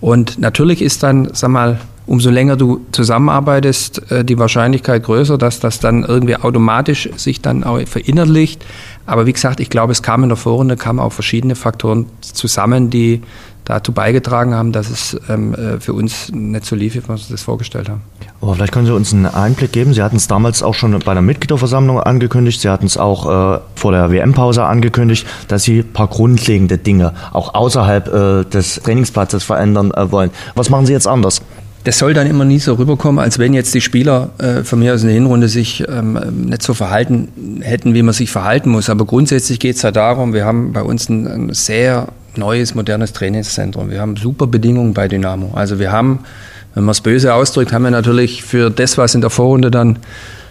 [0.00, 5.60] Und natürlich ist dann, sag mal, umso länger du zusammenarbeitest, äh, die Wahrscheinlichkeit größer, dass
[5.60, 8.64] das dann irgendwie automatisch sich dann auch verinnerlicht.
[9.10, 12.90] Aber wie gesagt, ich glaube, es kam in der Vorrunde, kamen auch verschiedene Faktoren zusammen,
[12.90, 13.22] die
[13.64, 17.28] dazu beigetragen haben, dass es ähm, äh, für uns nicht so lief, wie wir uns
[17.28, 18.02] das vorgestellt haben.
[18.40, 19.94] Aber vielleicht können Sie uns einen Einblick geben.
[19.94, 22.60] Sie hatten es damals auch schon bei der Mitgliederversammlung angekündigt.
[22.60, 27.12] Sie hatten es auch äh, vor der WM-Pause angekündigt, dass Sie ein paar grundlegende Dinge
[27.32, 30.30] auch außerhalb äh, des Trainingsplatzes verändern äh, wollen.
[30.54, 31.42] Was machen Sie jetzt anders?
[31.84, 34.94] Das soll dann immer nie so rüberkommen, als wenn jetzt die Spieler äh, von mir
[34.94, 38.90] aus in der Hinrunde sich ähm, nicht so verhalten hätten, wie man sich verhalten muss.
[38.90, 43.12] Aber grundsätzlich geht es ja darum, wir haben bei uns ein, ein sehr neues, modernes
[43.12, 43.90] Trainingszentrum.
[43.90, 45.52] Wir haben super Bedingungen bei Dynamo.
[45.54, 46.20] Also wir haben,
[46.74, 49.98] wenn man es böse ausdrückt, haben wir natürlich für das, was in der Vorrunde dann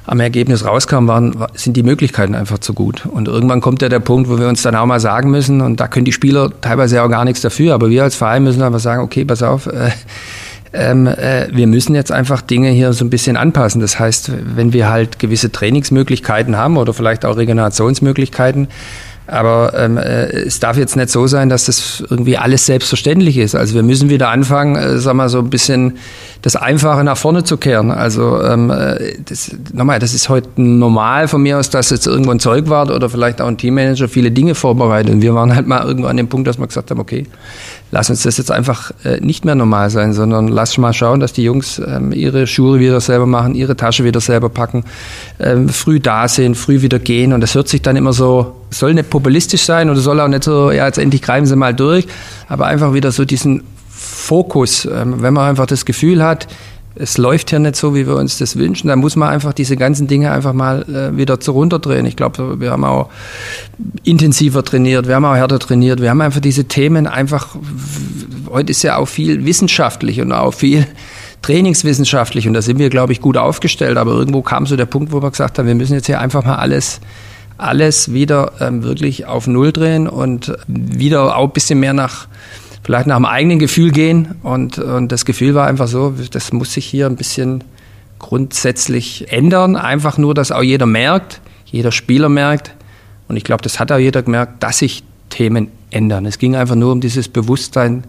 [0.05, 3.05] am Ergebnis rauskam, waren, sind die Möglichkeiten einfach zu gut.
[3.05, 5.79] Und irgendwann kommt ja der Punkt, wo wir uns dann auch mal sagen müssen, und
[5.79, 8.79] da können die Spieler teilweise auch gar nichts dafür, aber wir als Verein müssen einfach
[8.79, 9.91] sagen, okay, pass auf, äh,
[10.73, 13.81] ähm, äh, wir müssen jetzt einfach Dinge hier so ein bisschen anpassen.
[13.81, 18.67] Das heißt, wenn wir halt gewisse Trainingsmöglichkeiten haben oder vielleicht auch Regenerationsmöglichkeiten,
[19.31, 23.53] aber ähm, äh, es darf jetzt nicht so sein, dass das irgendwie alles selbstverständlich ist.
[23.55, 25.97] Also wir müssen wieder anfangen, äh, sag mal, so ein bisschen
[26.41, 27.91] das Einfache nach vorne zu kehren.
[27.91, 32.31] Also ähm, äh, das, nochmal, das ist heute normal von mir aus, dass jetzt irgendwo
[32.31, 35.13] ein Zeugwart oder vielleicht auch ein Teammanager viele Dinge vorbereitet.
[35.13, 37.27] Und wir waren halt mal irgendwo an dem Punkt, dass wir gesagt haben, okay,
[37.91, 41.33] lass uns das jetzt einfach äh, nicht mehr normal sein, sondern lass mal schauen, dass
[41.33, 44.83] die Jungs ähm, ihre Schuhe wieder selber machen, ihre Tasche wieder selber packen,
[45.39, 47.33] ähm, früh da sind, früh wieder gehen.
[47.33, 50.43] Und das hört sich dann immer so, soll nicht populistisch sein oder soll auch nicht
[50.43, 52.07] so, ja, jetzt endlich greifen sie mal durch,
[52.47, 56.47] aber einfach wieder so diesen Fokus, ähm, wenn man einfach das Gefühl hat,
[56.99, 59.77] es läuft hier nicht so, wie wir uns das wünschen, dann muss man einfach diese
[59.77, 62.05] ganzen Dinge einfach mal äh, wieder zu runterdrehen.
[62.05, 63.09] Ich glaube, wir haben auch
[64.03, 67.55] intensiver trainiert, wir haben auch härter trainiert, wir haben einfach diese Themen einfach,
[68.49, 70.85] heute ist ja auch viel wissenschaftlich und auch viel
[71.41, 72.47] trainingswissenschaftlich.
[72.47, 75.21] Und da sind wir, glaube ich, gut aufgestellt, aber irgendwo kam so der Punkt, wo
[75.21, 76.99] wir gesagt haben, wir müssen jetzt hier einfach mal alles
[77.57, 82.27] alles wieder ähm, wirklich auf Null drehen und wieder auch ein bisschen mehr nach
[82.83, 84.35] vielleicht nach dem eigenen Gefühl gehen.
[84.43, 87.63] Und, und das Gefühl war einfach so, das muss sich hier ein bisschen
[88.19, 89.75] grundsätzlich ändern.
[89.75, 92.73] Einfach nur, dass auch jeder merkt, jeder Spieler merkt.
[93.27, 96.25] Und ich glaube, das hat auch jeder gemerkt, dass sich Themen ändern.
[96.25, 98.03] Es ging einfach nur um dieses Bewusstsein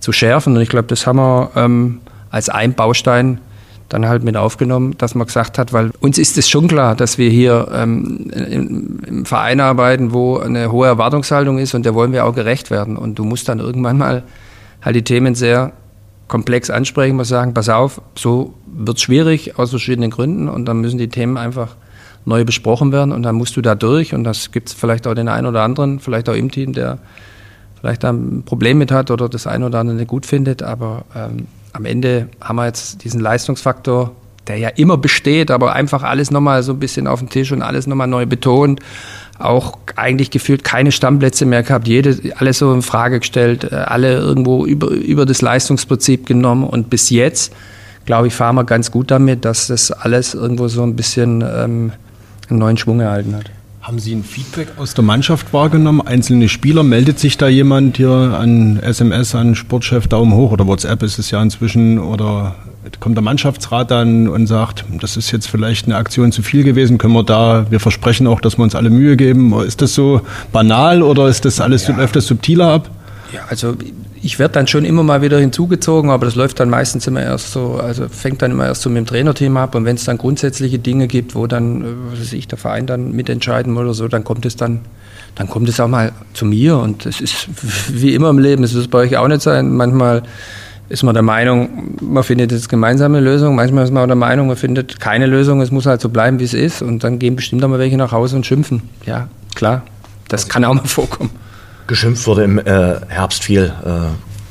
[0.00, 0.56] zu schärfen.
[0.56, 2.00] Und ich glaube, das haben wir ähm,
[2.30, 3.40] als ein Baustein
[3.88, 7.16] dann halt mit aufgenommen, dass man gesagt hat, weil uns ist es schon klar, dass
[7.16, 12.12] wir hier ähm, im, im, Verein arbeiten, wo eine hohe Erwartungshaltung ist und der wollen
[12.12, 12.96] wir auch gerecht werden.
[12.96, 14.24] Und du musst dann irgendwann mal
[14.82, 15.72] halt die Themen sehr
[16.28, 20.98] komplex ansprechen, muss sagen, pass auf, so wird schwierig aus verschiedenen Gründen und dann müssen
[20.98, 21.76] die Themen einfach
[22.26, 25.14] neu besprochen werden und dann musst du da durch und das gibt es vielleicht auch
[25.14, 26.98] den einen oder anderen, vielleicht auch im Team, der
[27.80, 31.06] vielleicht da ein Problem mit hat oder das eine oder andere nicht gut findet, aber
[31.16, 31.46] ähm,
[31.78, 34.10] am Ende haben wir jetzt diesen Leistungsfaktor,
[34.48, 37.62] der ja immer besteht, aber einfach alles nochmal so ein bisschen auf den Tisch und
[37.62, 38.80] alles nochmal neu betont.
[39.38, 44.14] Auch eigentlich gefühlt keine Stammplätze mehr gehabt, jede, alles so in Frage gestellt, äh, alle
[44.14, 47.52] irgendwo über, über das Leistungsprinzip genommen und bis jetzt,
[48.04, 51.92] glaube ich, fahren wir ganz gut damit, dass das alles irgendwo so ein bisschen ähm,
[52.50, 53.52] einen neuen Schwung erhalten hat.
[53.88, 56.02] Haben Sie ein Feedback aus der Mannschaft wahrgenommen?
[56.02, 56.82] Einzelne Spieler?
[56.82, 61.30] Meldet sich da jemand hier an SMS, an Sportchef Daumen hoch oder WhatsApp ist es
[61.30, 62.54] ja inzwischen oder
[63.00, 66.98] kommt der Mannschaftsrat dann und sagt, das ist jetzt vielleicht eine Aktion zu viel gewesen,
[66.98, 69.58] können wir da, wir versprechen auch, dass wir uns alle Mühe geben.
[69.62, 70.20] Ist das so
[70.52, 71.96] banal oder ist das alles, ja.
[71.96, 72.90] läuft das subtiler ab?
[73.32, 73.74] Ja, also
[74.22, 77.52] ich werde dann schon immer mal wieder hinzugezogen, aber das läuft dann meistens immer erst
[77.52, 80.18] so, also fängt dann immer erst so mit dem Trainerteam ab und wenn es dann
[80.18, 83.94] grundsätzliche Dinge gibt, wo dann, äh, was weiß ich, der Verein dann mitentscheiden will oder
[83.94, 84.80] so, dann kommt es dann,
[85.34, 87.48] dann kommt es auch mal zu mir und es ist
[87.88, 90.22] wie immer im Leben, es wird bei euch auch nicht sein, manchmal
[90.88, 94.46] ist man der Meinung, man findet jetzt gemeinsame Lösung, manchmal ist man auch der Meinung,
[94.46, 97.36] man findet keine Lösung, es muss halt so bleiben, wie es ist und dann gehen
[97.36, 98.82] bestimmt auch mal welche nach Hause und schimpfen.
[99.04, 99.82] Ja, klar,
[100.28, 101.30] das kann auch mal vorkommen.
[101.88, 103.72] Geschimpft wurde im äh, Herbst viel.
[103.84, 103.90] Äh,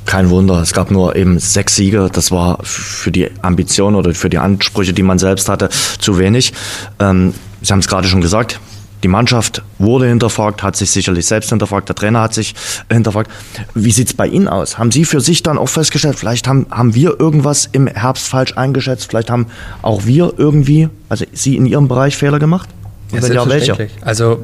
[0.06, 0.62] kein Wunder.
[0.62, 2.10] Es gab nur eben sechs Siege.
[2.12, 5.69] Das war für die Ambition oder für die Ansprüche, die man selbst hatte,
[6.00, 6.54] zu wenig.
[7.00, 8.60] Ähm, Sie haben es gerade schon gesagt.
[9.04, 12.56] Die Mannschaft wurde hinterfragt, hat sich sicherlich selbst hinterfragt, der Trainer hat sich
[12.91, 13.30] hinterfragt.
[13.76, 14.80] Wie sieht's bei Ihnen aus?
[14.80, 18.58] Haben Sie für sich dann auch festgestellt, vielleicht haben, haben wir irgendwas im Herbst falsch
[18.58, 19.47] eingeschätzt, vielleicht haben
[19.84, 22.69] auch wir irgendwie, also Sie in Ihrem Bereich Fehler gemacht?
[23.12, 23.89] Und ja, wenn ja, welche?
[24.02, 24.39] Also,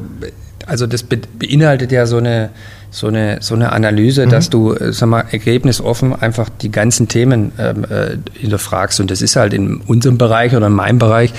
[0.67, 2.51] also das beinhaltet ja so eine
[2.93, 4.29] so eine, so eine Analyse, mhm.
[4.29, 8.99] dass du, äh, sag mal, ergebnisoffen einfach die ganzen Themen ähm, äh, hinterfragst.
[8.99, 11.33] Und das ist halt in unserem Bereich oder in meinem Bereich.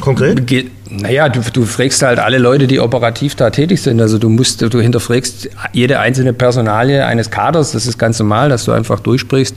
[0.00, 0.46] Konkret?
[0.46, 4.00] Geht, naja, du, du fragst halt alle Leute, die operativ da tätig sind.
[4.00, 7.72] Also du musst, du hinterfragst jede einzelne Personalie eines Kaders.
[7.72, 9.56] Das ist ganz normal, dass du einfach durchsprichst.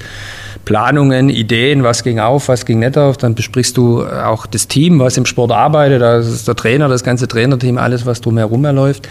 [0.68, 3.16] Planungen, Ideen, was ging auf, was ging nicht auf.
[3.16, 7.06] Dann besprichst du auch das Team, was im Sport arbeitet, das ist der Trainer, das
[7.06, 9.08] ganze Trainerteam, alles, was drumherum erläuft.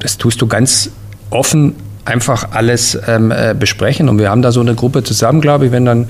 [0.00, 0.90] Das tust du ganz
[1.30, 4.10] offen einfach alles ähm, äh, besprechen.
[4.10, 6.08] Und wir haben da so eine Gruppe zusammen, glaube ich, wenn dann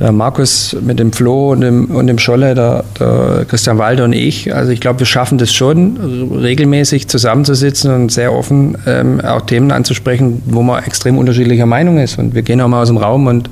[0.00, 4.14] der Markus mit dem Flo und dem, und dem Scholle, der, der Christian Walder und
[4.14, 4.54] ich.
[4.54, 9.72] Also ich glaube, wir schaffen das schon, regelmäßig zusammenzusitzen und sehr offen ähm, auch Themen
[9.72, 12.18] anzusprechen, wo man extrem unterschiedlicher Meinung ist.
[12.18, 13.50] Und wir gehen auch mal aus dem Raum und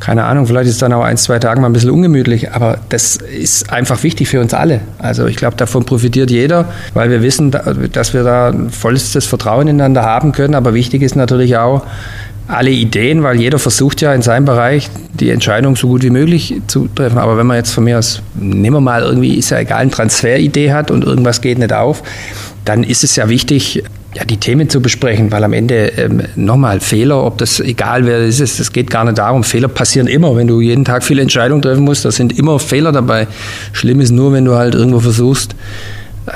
[0.00, 2.78] keine Ahnung, vielleicht ist es dann auch ein, zwei Tage mal ein bisschen ungemütlich, aber
[2.88, 4.80] das ist einfach wichtig für uns alle.
[4.98, 10.02] Also ich glaube, davon profitiert jeder, weil wir wissen, dass wir da vollstes Vertrauen ineinander
[10.02, 10.54] haben können.
[10.54, 11.84] Aber wichtig ist natürlich auch,
[12.50, 16.60] alle Ideen, weil jeder versucht ja in seinem Bereich die Entscheidung so gut wie möglich
[16.66, 17.18] zu treffen.
[17.18, 19.90] Aber wenn man jetzt von mir aus, nehmen wir mal irgendwie, ist ja egal, eine
[19.90, 22.02] Transferidee hat und irgendwas geht nicht auf,
[22.64, 26.80] dann ist es ja wichtig, ja, die Themen zu besprechen, weil am Ende ähm, nochmal
[26.80, 29.44] Fehler, ob das egal wer es ist, es geht gar nicht darum.
[29.44, 32.90] Fehler passieren immer, wenn du jeden Tag viele Entscheidungen treffen musst, da sind immer Fehler
[32.90, 33.28] dabei.
[33.72, 35.54] Schlimm ist nur, wenn du halt irgendwo versuchst,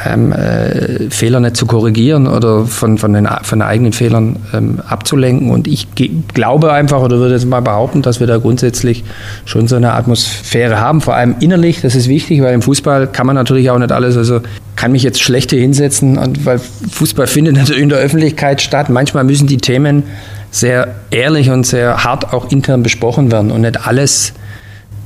[0.06, 4.80] ähm, äh, Fehler nicht zu korrigieren oder von, von, den, von den eigenen Fehlern ähm,
[4.86, 5.50] abzulenken.
[5.50, 5.88] Und ich
[6.32, 9.04] glaube einfach oder würde jetzt mal behaupten, dass wir da grundsätzlich
[9.44, 11.80] schon so eine Atmosphäre haben, vor allem innerlich.
[11.80, 14.40] Das ist wichtig, weil im Fußball kann man natürlich auch nicht alles, also
[14.76, 18.90] kann mich jetzt schlecht hier hinsetzen, weil Fußball findet natürlich in der Öffentlichkeit statt.
[18.90, 20.04] Manchmal müssen die Themen
[20.50, 24.34] sehr ehrlich und sehr hart auch intern besprochen werden und nicht alles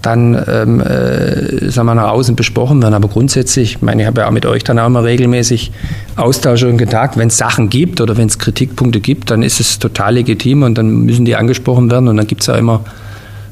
[0.02, 2.94] dann ähm, äh, sagen wir, nach außen besprochen werden.
[2.94, 5.72] Aber grundsätzlich, ich meine, ich habe ja auch mit euch dann auch immer regelmäßig
[6.16, 7.16] Austausch und Kontakt.
[7.16, 10.78] Wenn es Sachen gibt oder wenn es Kritikpunkte gibt, dann ist es total legitim und
[10.78, 12.80] dann müssen die angesprochen werden und dann gibt es ja immer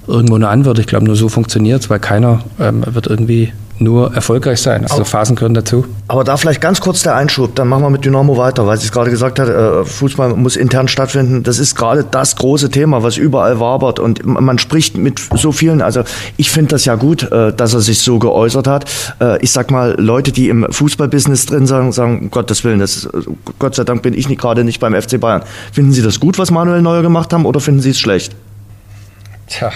[0.06, 0.78] irgendwo eine Antwort.
[0.78, 4.84] Ich glaube, nur so funktioniert es, weil keiner ähm, wird irgendwie nur erfolgreich sein.
[4.84, 5.84] Also Phasen gehören dazu.
[6.08, 8.84] Aber da vielleicht ganz kurz der Einschub, dann machen wir mit Dynamo weiter, weil ich
[8.84, 11.42] es gerade gesagt habe, äh, Fußball muss intern stattfinden.
[11.42, 15.82] Das ist gerade das große Thema, was überall wabert und man spricht mit so vielen.
[15.82, 16.02] Also
[16.36, 18.90] ich finde das ja gut, äh, dass er sich so geäußert hat.
[19.20, 23.08] Äh, ich sag mal, Leute, die im Fußballbusiness drin sagen, sagen, um Gottes Willen, das,
[23.58, 25.42] Gott sei Dank bin ich nicht, gerade nicht beim FC Bayern.
[25.72, 28.34] Finden Sie das gut, was Manuel Neuer gemacht haben oder finden Sie es schlecht?
[29.48, 29.70] Tja,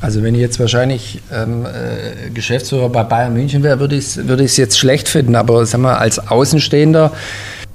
[0.00, 4.28] also wenn ich jetzt wahrscheinlich ähm, äh, Geschäftsführer bei Bayern München wäre, würde ich es
[4.28, 5.36] würde jetzt schlecht finden.
[5.36, 7.12] Aber sagen wir, als Außenstehender,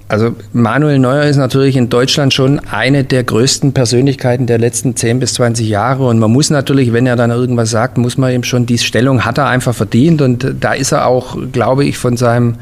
[0.08, 5.20] also Manuel Neuer ist natürlich in Deutschland schon eine der größten Persönlichkeiten der letzten 10
[5.20, 6.08] bis 20 Jahre.
[6.08, 9.24] Und man muss natürlich, wenn er dann irgendwas sagt, muss man ihm schon, die Stellung
[9.26, 10.22] hat er einfach verdient.
[10.22, 12.56] Und da ist er auch, glaube ich, von seinem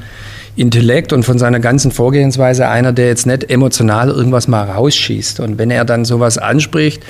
[0.55, 5.39] Intellekt und von seiner ganzen Vorgehensweise einer, der jetzt nicht emotional irgendwas mal rausschießt.
[5.39, 7.03] Und wenn er dann sowas anspricht,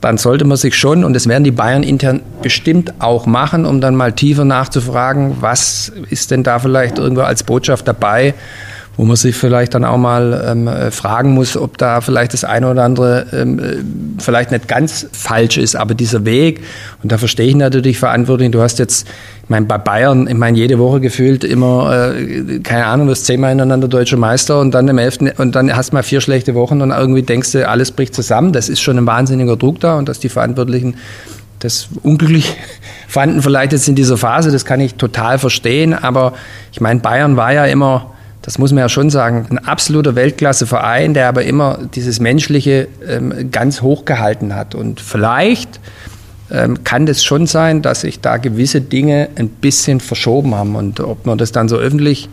[0.00, 3.80] dann sollte man sich schon, und das werden die Bayern intern bestimmt auch machen, um
[3.80, 8.34] dann mal tiefer nachzufragen, was ist denn da vielleicht irgendwo als Botschaft dabei,
[8.96, 12.44] wo man sich vielleicht dann auch mal ähm, äh, fragen muss, ob da vielleicht das
[12.44, 13.76] eine oder andere ähm, äh,
[14.18, 16.62] vielleicht nicht ganz falsch ist, aber dieser Weg,
[17.02, 19.06] und da verstehe ich natürlich Verantwortung, du hast jetzt,
[19.42, 23.50] ich meine, bei Bayern, ich meine, jede Woche gefühlt immer, äh, keine Ahnung, wirst zehnmal
[23.50, 26.80] hintereinander deutscher Meister und dann im elften, und dann hast du mal vier schlechte Wochen
[26.80, 30.08] und irgendwie denkst du, alles bricht zusammen, das ist schon ein wahnsinniger Druck da und
[30.08, 30.94] dass die Verantwortlichen
[31.58, 32.56] das unglücklich
[33.08, 36.32] fanden vielleicht jetzt in dieser Phase, das kann ich total verstehen, aber
[36.72, 38.12] ich meine, Bayern war ja immer,
[38.46, 43.50] das muss man ja schon sagen, ein absoluter Weltklasseverein, der aber immer dieses Menschliche ähm,
[43.50, 44.76] ganz hoch gehalten hat.
[44.76, 45.80] Und vielleicht
[46.52, 50.76] ähm, kann das schon sein, dass sich da gewisse Dinge ein bisschen verschoben haben.
[50.76, 52.28] Und ob man das dann so öffentlich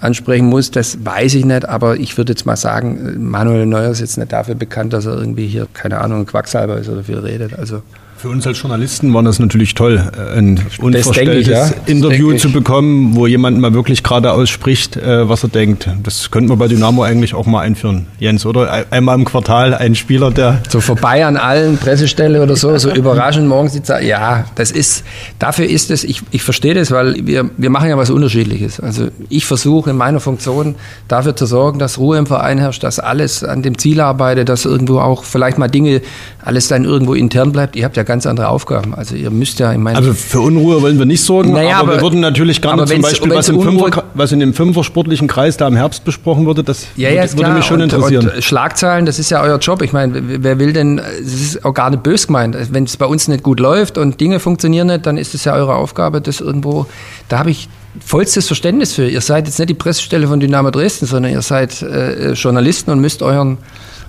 [0.00, 1.68] ansprechen muss, das weiß ich nicht.
[1.68, 5.16] Aber ich würde jetzt mal sagen, Manuel Neuer ist jetzt nicht dafür bekannt, dass er
[5.16, 7.56] irgendwie hier, keine Ahnung, Quacksalber ist oder viel redet.
[7.56, 7.82] Also
[8.18, 11.70] für uns als Journalisten war das natürlich toll, äh, ein unverstelltes ich, ja.
[11.84, 15.88] Interview zu bekommen, wo jemand mal wirklich gerade ausspricht, äh, was er denkt.
[16.02, 18.86] Das könnten wir bei Dynamo eigentlich auch mal einführen, Jens, oder?
[18.90, 20.62] Einmal im Quartal ein Spieler, der...
[20.68, 24.04] So vorbei an allen Pressestelle oder so, so überraschend morgens die Zeit.
[24.04, 25.04] Ja, das ist,
[25.38, 28.80] dafür ist es, ich, ich verstehe das, weil wir, wir machen ja was Unterschiedliches.
[28.80, 30.76] Also ich versuche in meiner Funktion
[31.08, 34.64] dafür zu sorgen, dass Ruhe im Verein herrscht, dass alles an dem Ziel arbeitet, dass
[34.64, 36.00] irgendwo auch vielleicht mal Dinge,
[36.42, 37.76] alles dann irgendwo intern bleibt.
[37.76, 38.94] Ihr habt ja ganz andere Aufgaben.
[38.94, 39.98] Also ihr müsst ja, ich meine.
[39.98, 43.02] Also für Unruhe wollen wir nicht sorgen, naja, aber, aber, wir würden natürlich gerne zum
[43.02, 46.64] Beispiel, was, im Fünfer, was in dem Fünfer sportlichen Kreis da im Herbst besprochen wurde,
[46.64, 48.30] das ja, ja, würde, würde mich schon und, interessieren.
[48.34, 49.82] Und Schlagzeilen, das ist ja euer Job.
[49.82, 52.56] Ich meine, wer will denn, es ist auch gar nicht bös gemeint.
[52.70, 55.54] Wenn es bei uns nicht gut läuft und Dinge funktionieren nicht, dann ist es ja
[55.54, 56.86] eure Aufgabe, das irgendwo,
[57.28, 57.68] da habe ich
[58.04, 59.08] vollstes Verständnis für.
[59.08, 63.00] Ihr seid jetzt nicht die Pressestelle von Dynamo Dresden, sondern ihr seid äh, Journalisten und
[63.00, 63.58] müsst euren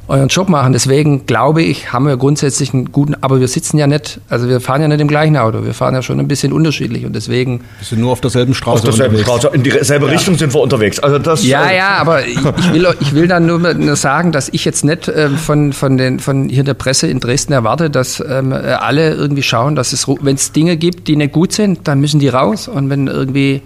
[0.08, 0.74] euren Job machen.
[0.74, 4.62] Deswegen glaube ich, haben wir grundsätzlich einen guten, aber wir sitzen ja nicht, also wir
[4.62, 7.62] fahren ja nicht im gleichen Auto, wir fahren ja schon ein bisschen unterschiedlich und deswegen.
[7.80, 8.80] Wir sind nur auf derselben Straße.
[8.80, 10.12] Auf derselben Straße, in dieselbe ja.
[10.12, 11.00] Richtung sind wir unterwegs.
[11.00, 14.32] Also das, ja, also ja, aber ich, ich, will, ich will dann nur, nur sagen,
[14.32, 17.90] dass ich jetzt nicht äh, von, von, den, von hier der Presse in Dresden erwarte,
[17.90, 21.88] dass ähm, alle irgendwie schauen, dass es, wenn es Dinge gibt, die nicht gut sind,
[21.88, 23.62] dann müssen die raus und wenn irgendwie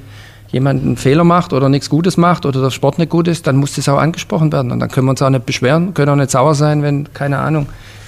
[0.52, 3.56] jemand einen Fehler macht oder nichts Gutes macht oder der Sport nicht gut ist, dann
[3.56, 4.72] muss das auch angesprochen werden.
[4.72, 7.40] Und dann können wir uns auch nicht beschweren, können auch nicht sauer sein, wenn, keine
[7.40, 7.68] Ahnung,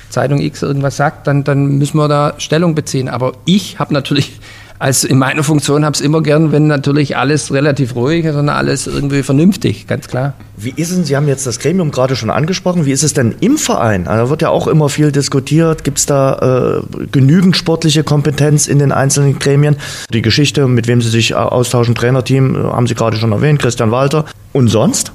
[0.10, 3.10] Zeitung X irgendwas sagt, dann, dann müssen wir da Stellung beziehen.
[3.10, 4.39] Aber ich habe natürlich
[4.84, 8.50] als in meiner Funktion habe es immer gern, wenn natürlich alles relativ ruhig ist und
[8.50, 10.34] alles irgendwie vernünftig, ganz klar.
[10.58, 13.34] Wie ist es, Sie haben jetzt das Gremium gerade schon angesprochen, wie ist es denn
[13.39, 14.10] im Verein?
[14.10, 15.86] Also da wird ja auch immer viel diskutiert.
[15.86, 19.78] Gibt es da äh, genügend sportliche Kompetenz in den einzelnen Gremien?
[20.12, 23.89] Die Geschichte, mit wem Sie sich austauschen, Trainerteam, äh, haben Sie gerade schon erwähnt, Christian
[23.91, 24.26] Walter.
[24.52, 25.13] Und sonst?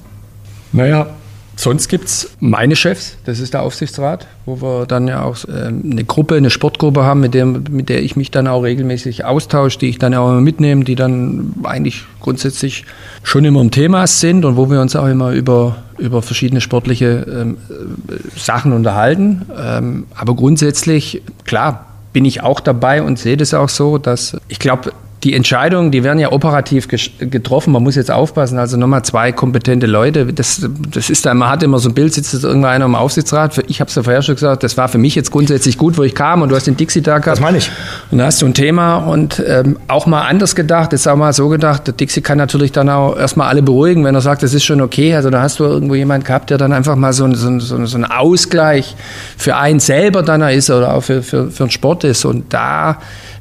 [0.73, 1.09] Naja,
[1.59, 5.91] Sonst gibt es meine Chefs, das ist der Aufsichtsrat, wo wir dann ja auch ähm,
[5.91, 9.77] eine Gruppe, eine Sportgruppe haben, mit der, mit der ich mich dann auch regelmäßig austausche,
[9.77, 12.85] die ich dann auch immer mitnehme, die dann eigentlich grundsätzlich
[13.25, 17.27] schon immer im Thema sind und wo wir uns auch immer über, über verschiedene sportliche
[17.29, 19.47] ähm, äh, Sachen unterhalten.
[19.61, 24.61] Ähm, aber grundsätzlich, klar, bin ich auch dabei und sehe das auch so, dass ich
[24.61, 24.93] glaube,
[25.25, 27.73] die Entscheidungen, die werden ja operativ getroffen.
[27.73, 28.57] Man muss jetzt aufpassen.
[28.57, 30.27] Also nochmal zwei kompetente Leute.
[30.33, 33.65] Das, das ist da, man hat immer so ein Bild, sitzt jetzt irgendeiner im Aufsichtsrat.
[33.67, 36.05] Ich habe es ja vorher schon gesagt, das war für mich jetzt grundsätzlich gut, wo
[36.05, 37.39] ich kam und du hast den Dixie da gehabt.
[37.39, 37.69] Das meine ich.
[38.13, 40.93] Und da hast du ein Thema und ähm, auch mal anders gedacht.
[40.93, 44.15] Jetzt auch mal so gedacht, der Dixie kann natürlich dann auch erstmal alle beruhigen, wenn
[44.15, 45.17] er sagt, das ist schon okay.
[45.17, 47.99] Also da hast du irgendwo jemand gehabt, der dann einfach mal so, so, so, so
[47.99, 48.95] ein Ausgleich
[49.37, 52.25] für einen selber dann ist oder auch für, für, für den Sport ist.
[52.25, 52.99] Und da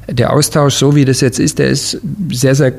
[0.08, 1.98] der Austausch, so wie das jetzt ist, der ist
[2.30, 2.72] sehr, sehr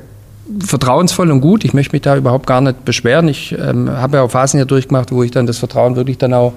[0.65, 1.63] vertrauensvoll und gut.
[1.63, 3.27] Ich möchte mich da überhaupt gar nicht beschweren.
[3.27, 6.33] Ich ähm, habe ja auch Phasen hier durchgemacht, wo ich dann das Vertrauen wirklich dann
[6.33, 6.53] auch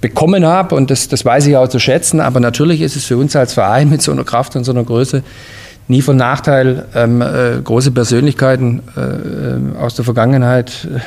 [0.00, 2.20] bekommen habe und das, das weiß ich auch zu schätzen.
[2.20, 4.84] Aber natürlich ist es für uns als Verein mit so einer Kraft und so einer
[4.84, 5.22] Größe
[5.88, 11.00] nie von Nachteil, ähm, äh, große Persönlichkeiten äh, äh aus der Vergangenheit äh,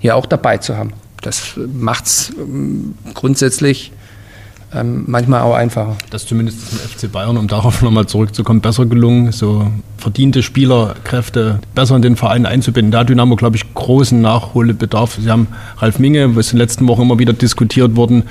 [0.00, 0.92] hier auch dabei zu haben.
[1.22, 3.92] Das macht es ähm, grundsätzlich
[4.74, 5.96] ähm, manchmal auch einfacher.
[6.10, 11.60] Das zumindest ist im FC Bayern, um darauf nochmal zurückzukommen, besser gelungen, so verdiente Spielerkräfte
[11.74, 12.90] besser in den Verein einzubinden.
[12.90, 15.18] Da hat Dynamo, glaube ich, großen Nachholbedarf.
[15.20, 18.24] Sie haben Ralf Minge, was in den letzten Wochen immer wieder diskutiert worden,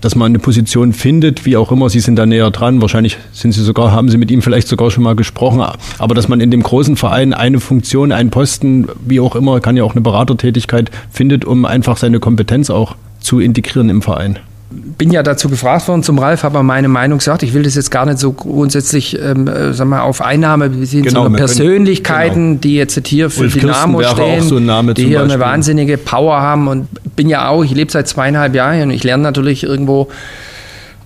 [0.00, 2.82] dass man eine Position findet, wie auch immer, Sie sind da näher dran.
[2.82, 5.62] Wahrscheinlich sind Sie sogar, haben Sie mit ihm vielleicht sogar schon mal gesprochen.
[5.98, 9.76] Aber dass man in dem großen Verein eine Funktion, einen Posten, wie auch immer, kann
[9.76, 14.40] ja auch eine Beratertätigkeit findet, um einfach seine Kompetenz auch zu integrieren im Verein
[14.72, 17.42] bin ja dazu gefragt worden zum Ralf, habe meine Meinung gesagt.
[17.42, 21.02] Ich will das jetzt gar nicht so grundsätzlich ähm, äh, sag mal, auf Einnahme beziehen,
[21.02, 22.60] genau, sondern Persönlichkeiten, genau.
[22.60, 25.18] die jetzt hier für Ulf Dynamo stehen, so die hier Beispiel.
[25.18, 29.04] eine wahnsinnige Power haben und bin ja auch, ich lebe seit zweieinhalb Jahren und ich
[29.04, 30.08] lerne natürlich irgendwo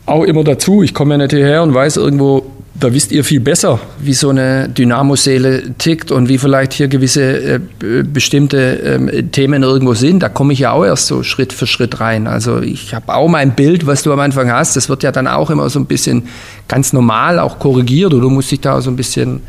[0.06, 0.82] auch immer dazu.
[0.82, 2.46] Ich komme ja nicht hierher und weiß irgendwo,
[2.78, 7.54] da wisst ihr viel besser, wie so eine Dynamo-Seele tickt und wie vielleicht hier gewisse
[7.54, 7.60] äh,
[8.02, 10.22] bestimmte ähm, Themen irgendwo sind.
[10.22, 12.26] Da komme ich ja auch erst so Schritt für Schritt rein.
[12.26, 14.76] Also ich habe auch mein Bild, was du am Anfang hast.
[14.76, 16.24] Das wird ja dann auch immer so ein bisschen
[16.68, 19.40] ganz normal auch korrigiert oder du musst dich da so ein bisschen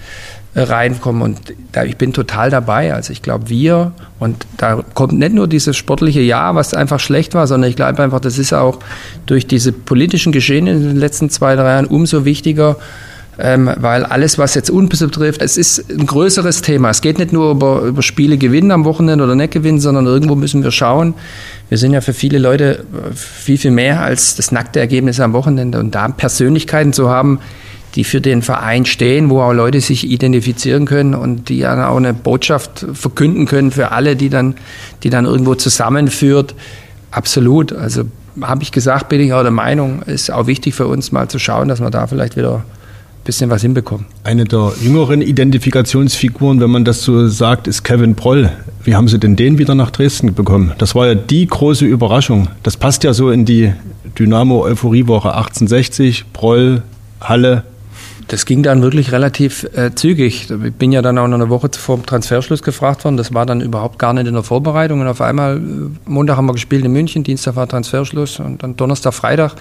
[0.53, 1.21] äh, reinkommen.
[1.21, 1.39] Und
[1.73, 2.93] da, ich bin total dabei.
[2.93, 7.33] Also ich glaube, wir, und da kommt nicht nur dieses sportliche Jahr, was einfach schlecht
[7.33, 8.79] war, sondern ich glaube einfach, das ist auch
[9.25, 12.77] durch diese politischen Geschehen in den letzten zwei, drei Jahren umso wichtiger,
[13.39, 16.89] ähm, weil alles, was jetzt Unbisse betrifft, es ist ein größeres Thema.
[16.89, 20.35] Es geht nicht nur über, über Spiele gewinnen am Wochenende oder nicht gewinnen, sondern irgendwo
[20.35, 21.13] müssen wir schauen.
[21.69, 25.33] Wir sind ja für viele Leute äh, viel, viel mehr als das nackte Ergebnis am
[25.33, 25.79] Wochenende.
[25.79, 27.39] Und da Persönlichkeiten zu haben,
[27.95, 31.97] die für den Verein stehen, wo auch Leute sich identifizieren können und die dann auch
[31.97, 34.55] eine Botschaft verkünden können für alle, die dann,
[35.03, 36.55] die dann irgendwo zusammenführt.
[37.11, 37.71] Absolut.
[37.73, 38.03] Also
[38.41, 41.39] habe ich gesagt, bin ich auch der Meinung, ist auch wichtig für uns mal zu
[41.39, 42.63] schauen, dass wir da vielleicht wieder
[43.27, 44.05] bisschen was hinbekommen.
[44.23, 48.49] Eine der jüngeren Identifikationsfiguren, wenn man das so sagt, ist Kevin Proll.
[48.83, 50.71] Wie haben Sie denn den wieder nach Dresden bekommen?
[50.79, 52.47] Das war ja die große Überraschung.
[52.63, 53.73] Das passt ja so in die
[54.17, 56.81] Dynamo-Euphoriewoche 1860, Proll,
[57.21, 57.63] Halle,
[58.27, 60.49] das ging dann wirklich relativ äh, zügig.
[60.49, 63.15] Ich bin ja dann auch noch eine Woche vor dem Transferschluss gefragt worden.
[63.15, 64.99] Das war dann überhaupt gar nicht in der Vorbereitung.
[64.99, 65.61] Und auf einmal, äh,
[66.05, 69.55] Montag haben wir gespielt in München, Dienstag war Transferschluss und dann Donnerstag, Freitag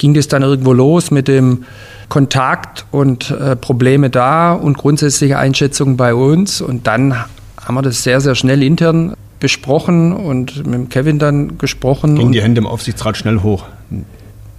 [0.00, 1.64] ging das dann irgendwo los mit dem
[2.08, 6.60] Kontakt und äh, Probleme da und grundsätzliche Einschätzungen bei uns.
[6.60, 12.16] Und dann haben wir das sehr, sehr schnell intern besprochen und mit Kevin dann gesprochen.
[12.16, 13.66] Ging die Hände im Aufsichtsrat schnell hoch?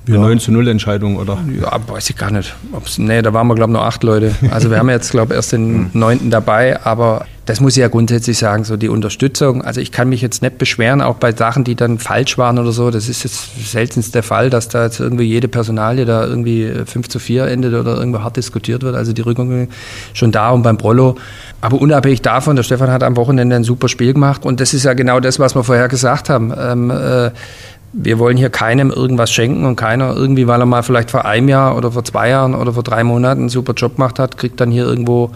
[0.07, 0.21] Eine ja.
[0.21, 1.37] 9 zu 0 Entscheidung, oder?
[1.61, 2.55] Ja, weiß ich gar nicht.
[2.73, 4.33] Ob's, nee, da waren wir, glaube ich, noch acht Leute.
[4.49, 7.87] Also wir haben jetzt, glaube ich, erst den neunten dabei, aber das muss ich ja
[7.87, 9.63] grundsätzlich sagen, so die Unterstützung.
[9.63, 12.71] Also ich kann mich jetzt nicht beschweren, auch bei Sachen, die dann falsch waren oder
[12.71, 12.91] so.
[12.91, 17.09] Das ist jetzt seltenst der Fall, dass da jetzt irgendwie jede Personalie da irgendwie 5
[17.09, 18.95] zu 4 endet oder irgendwo hart diskutiert wird.
[18.95, 19.67] Also die Rückung
[20.13, 21.15] schon da und beim Prollo.
[21.61, 24.85] Aber unabhängig davon, der Stefan hat am Wochenende ein super Spiel gemacht und das ist
[24.85, 26.53] ja genau das, was wir vorher gesagt haben.
[26.57, 27.31] Ähm, äh,
[27.93, 31.49] wir wollen hier keinem irgendwas schenken und keiner irgendwie, weil er mal vielleicht vor einem
[31.49, 34.59] Jahr oder vor zwei Jahren oder vor drei Monaten einen super Job gemacht hat, kriegt
[34.61, 35.31] dann hier irgendwo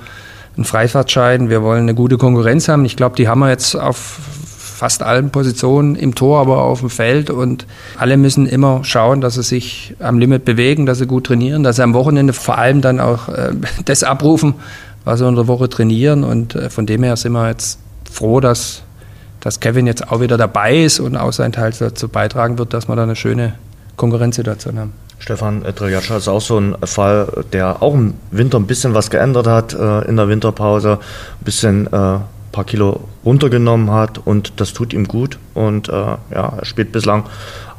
[0.56, 1.50] einen Freifahrtschein.
[1.50, 2.86] Wir wollen eine gute Konkurrenz haben.
[2.86, 4.20] Ich glaube, die haben wir jetzt auf
[4.76, 7.66] fast allen Positionen im Tor, aber auf dem Feld und
[7.98, 11.78] alle müssen immer schauen, dass sie sich am Limit bewegen, dass sie gut trainieren, dass
[11.78, 13.54] sie am Wochenende vor allem dann auch äh,
[13.86, 14.56] das abrufen,
[15.06, 17.80] was sie unter der Woche trainieren und äh, von dem her sind wir jetzt
[18.12, 18.84] froh, dass
[19.46, 22.88] dass Kevin jetzt auch wieder dabei ist und auch seinen Teil dazu beitragen wird, dass
[22.88, 23.54] wir da eine schöne
[23.96, 24.94] Konkurrenzsituation haben.
[25.20, 29.46] Stefan Triljacza ist auch so ein Fall, der auch im Winter ein bisschen was geändert
[29.46, 32.18] hat äh, in der Winterpause, ein bisschen äh,
[32.52, 35.38] paar Kilo runtergenommen hat und das tut ihm gut.
[35.54, 37.26] Und äh, ja, er spielt bislang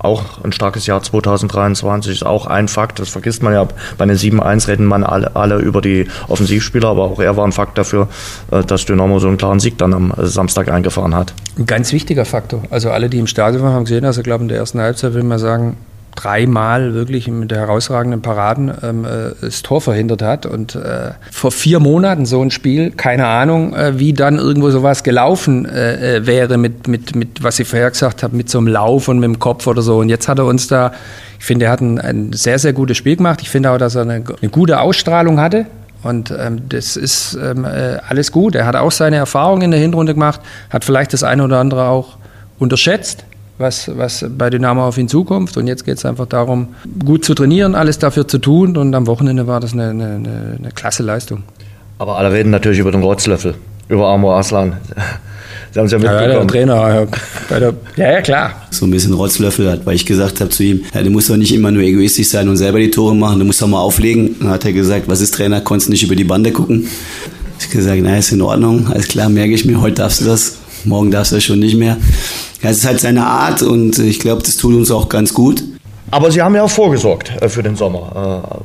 [0.07, 2.99] auch ein starkes Jahr 2023 ist auch ein Fakt.
[2.99, 3.69] Das vergisst man ja.
[3.99, 7.53] Bei den 7-1 reden man alle, alle über die Offensivspieler, aber auch er war ein
[7.53, 8.09] Fakt dafür,
[8.51, 11.35] äh, dass Dynamo so einen klaren Sieg dann am Samstag eingefahren hat.
[11.59, 12.63] Ein ganz wichtiger Faktor.
[12.71, 15.15] Also alle, die im Stadion waren, haben gesehen, also ich glaube in der ersten Halbzeit
[15.15, 15.77] will man sagen,
[16.17, 20.47] dreimal wirklich mit der herausragenden Paraden ähm, äh, das Tor verhindert hat.
[20.47, 25.05] Und äh, vor vier Monaten so ein Spiel, keine Ahnung, äh, wie dann irgendwo sowas
[25.05, 28.69] gelaufen äh, äh wäre mit, mit, mit, was ich vorher gesagt habe, mit so einem
[28.69, 29.99] Lauf und mit dem Kopf oder so.
[29.99, 30.93] Und jetzt hat er uns da,
[31.39, 33.41] ich finde, er hat ein, ein sehr, sehr gutes Spiel gemacht.
[33.43, 35.67] Ich finde auch, dass er eine, eine gute Ausstrahlung hatte.
[36.03, 38.55] Und ähm, das ist ähm, äh, alles gut.
[38.55, 40.41] Er hat auch seine Erfahrungen in der Hinrunde gemacht,
[40.71, 42.17] hat vielleicht das eine oder andere auch
[42.59, 43.25] unterschätzt
[43.59, 45.57] was, was bei Dynamo auf ihn zukommt.
[45.57, 46.69] Und jetzt geht es einfach darum,
[47.05, 48.77] gut zu trainieren, alles dafür zu tun.
[48.77, 51.43] Und am Wochenende war das eine, eine, eine klasse Leistung.
[51.99, 53.55] Aber alle reden natürlich über den Rotzlöffel,
[53.89, 54.77] über Amor Aslan.
[55.73, 56.31] Sie haben es ja mitbekommen.
[56.31, 57.07] Ja, der Trainer,
[57.51, 58.63] der, ja, ja, klar.
[58.71, 61.37] So ein bisschen Rotzlöffel hat, weil ich gesagt habe zu ihm, ja, du musst doch
[61.37, 64.37] nicht immer nur egoistisch sein und selber die Tore machen, du musst doch mal auflegen.
[64.41, 66.89] Dann hat er gesagt, was ist Trainer, konntest nicht über die Bande gucken?
[67.59, 70.25] Ich habe gesagt, na, ist in Ordnung, alles klar, merke ich mir, heute darfst du
[70.25, 71.97] das, morgen darfst du schon nicht mehr.
[72.63, 75.63] Es ist halt seine Art und ich glaube, das tut uns auch ganz gut.
[76.11, 78.45] Aber Sie haben ja auch vorgesorgt äh, für den Sommer.
[78.55, 78.59] Äh,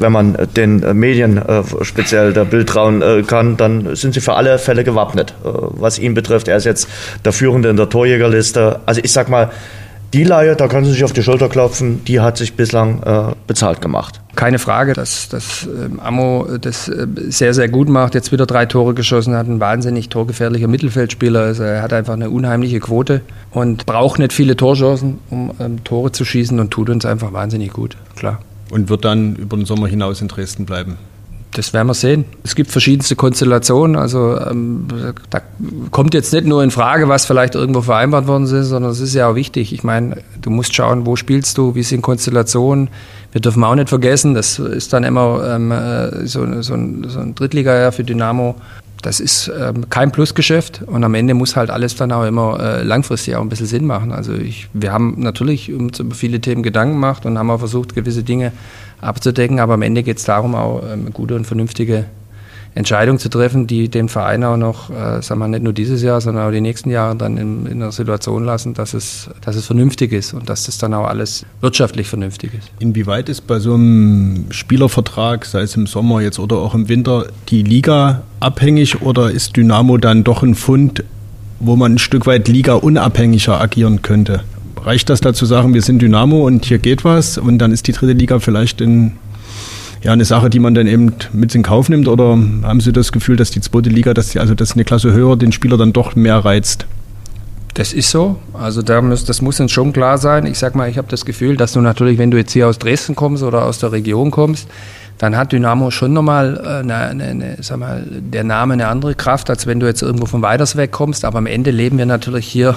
[0.00, 1.40] wenn man den äh, Medien,
[1.82, 5.34] speziell der Bild trauen kann, dann sind Sie für alle Fälle gewappnet.
[5.42, 6.88] Was ihn betrifft, er ist jetzt
[7.24, 8.80] der Führende in der Torjägerliste.
[8.86, 9.50] Also ich sag mal,
[10.14, 13.34] die Laie, da können Sie sich auf die Schulter klopfen, die hat sich bislang äh,
[13.46, 14.20] bezahlt gemacht.
[14.36, 18.14] Keine Frage, dass, dass ähm, Ammo das äh, sehr, sehr gut macht.
[18.14, 21.40] Jetzt wieder drei Tore geschossen, hat ein wahnsinnig torgefährlicher Mittelfeldspieler.
[21.40, 26.12] Also er hat einfach eine unheimliche Quote und braucht nicht viele Torchancen, um ähm, Tore
[26.12, 28.40] zu schießen und tut uns einfach wahnsinnig gut, klar.
[28.70, 30.96] Und wird dann über den Sommer hinaus in Dresden bleiben?
[31.52, 32.24] Das werden wir sehen.
[32.44, 33.96] Es gibt verschiedenste Konstellationen.
[33.96, 34.86] Also ähm,
[35.30, 35.40] da
[35.90, 39.14] kommt jetzt nicht nur in Frage, was vielleicht irgendwo vereinbart worden ist, sondern es ist
[39.14, 39.72] ja auch wichtig.
[39.72, 42.90] Ich meine, du musst schauen, wo spielst du, wie sind Konstellationen.
[43.32, 47.20] Wir dürfen auch nicht vergessen, das ist dann immer ähm, äh, so, so, ein, so
[47.20, 48.54] ein Drittliga für Dynamo.
[49.02, 52.82] Das ist ähm, kein Plusgeschäft und am Ende muss halt alles dann auch immer äh,
[52.82, 54.12] langfristig auch ein bisschen Sinn machen.
[54.12, 58.24] Also ich, wir haben natürlich über viele Themen Gedanken gemacht und haben auch versucht, gewisse
[58.24, 58.52] Dinge
[59.00, 59.60] abzudecken.
[59.60, 62.06] Aber am Ende geht es darum, auch ähm, gute und vernünftige
[62.74, 66.20] Entscheidung zu treffen, die den Verein auch noch, äh, sagen wir nicht nur dieses Jahr,
[66.20, 69.66] sondern auch die nächsten Jahre dann in, in einer Situation lassen, dass es, dass es
[69.66, 72.70] vernünftig ist und dass das dann auch alles wirtschaftlich vernünftig ist.
[72.78, 77.26] Inwieweit ist bei so einem Spielervertrag, sei es im Sommer jetzt oder auch im Winter,
[77.48, 81.02] die Liga abhängig oder ist Dynamo dann doch ein Fund,
[81.60, 84.42] wo man ein Stück weit Liga unabhängiger agieren könnte?
[84.80, 87.92] Reicht das dazu sagen, wir sind Dynamo und hier geht was und dann ist die
[87.92, 89.12] dritte Liga vielleicht in
[90.02, 92.08] ja, eine Sache, die man dann eben mit in Kauf nimmt?
[92.08, 95.12] Oder haben Sie das Gefühl, dass die zweite Liga, dass die, also dass eine Klasse
[95.12, 96.86] höher den Spieler dann doch mehr reizt?
[97.74, 98.38] Das ist so.
[98.54, 100.46] Also da muss, das muss uns schon klar sein.
[100.46, 102.78] Ich sag mal, ich habe das Gefühl, dass du natürlich, wenn du jetzt hier aus
[102.78, 104.68] Dresden kommst oder aus der Region kommst,
[105.18, 109.14] dann hat Dynamo schon nochmal äh, eine, eine, eine, sag mal, der Name eine andere
[109.14, 111.24] Kraft, als wenn du jetzt irgendwo von weiters weg kommst.
[111.24, 112.76] Aber am Ende leben wir natürlich hier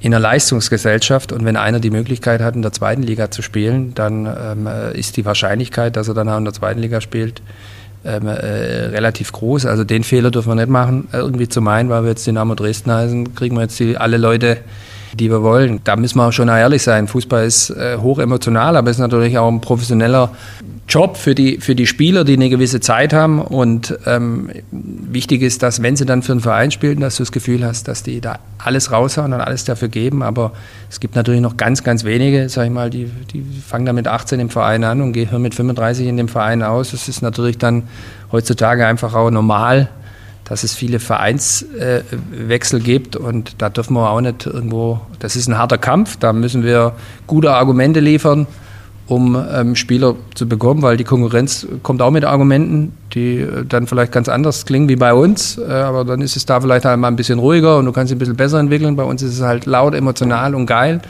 [0.00, 3.94] in einer Leistungsgesellschaft und wenn einer die Möglichkeit hat, in der zweiten Liga zu spielen,
[3.94, 7.42] dann ähm, äh, ist die Wahrscheinlichkeit, dass er dann auch in der zweiten Liga spielt,
[8.04, 8.34] ähm, äh,
[8.86, 9.66] relativ groß.
[9.66, 12.92] Also den Fehler dürfen wir nicht machen, irgendwie zu meinen, weil wir jetzt Dynamo Dresden
[12.92, 14.58] heißen, kriegen wir jetzt die, alle Leute,
[15.14, 15.80] die wir wollen.
[15.84, 17.08] Da müssen wir schon ehrlich sein.
[17.08, 20.30] Fußball ist äh, hoch emotional, aber ist natürlich auch ein professioneller
[20.88, 23.40] Job für die, für die Spieler, die eine gewisse Zeit haben.
[23.40, 27.32] Und ähm, wichtig ist, dass wenn sie dann für einen Verein spielen, dass du das
[27.32, 30.22] Gefühl hast, dass die da alles raushauen und alles dafür geben.
[30.22, 30.52] Aber
[30.90, 34.08] es gibt natürlich noch ganz, ganz wenige, sag ich mal, die, die fangen dann mit
[34.08, 36.92] 18 im Verein an und gehen mit 35 in dem Verein aus.
[36.92, 37.84] Das ist natürlich dann
[38.32, 39.88] heutzutage einfach auch normal,
[40.48, 45.58] dass es viele Vereinswechsel gibt und da dürfen wir auch nicht irgendwo, das ist ein
[45.58, 46.94] harter Kampf, da müssen wir
[47.26, 48.46] gute Argumente liefern
[49.08, 53.86] um ähm, Spieler zu bekommen, weil die Konkurrenz kommt auch mit Argumenten, die äh, dann
[53.86, 57.02] vielleicht ganz anders klingen wie bei uns, äh, aber dann ist es da vielleicht halt
[57.02, 58.96] ein bisschen ruhiger und du kannst dich ein bisschen besser entwickeln.
[58.96, 61.00] Bei uns ist es halt laut, emotional und geil.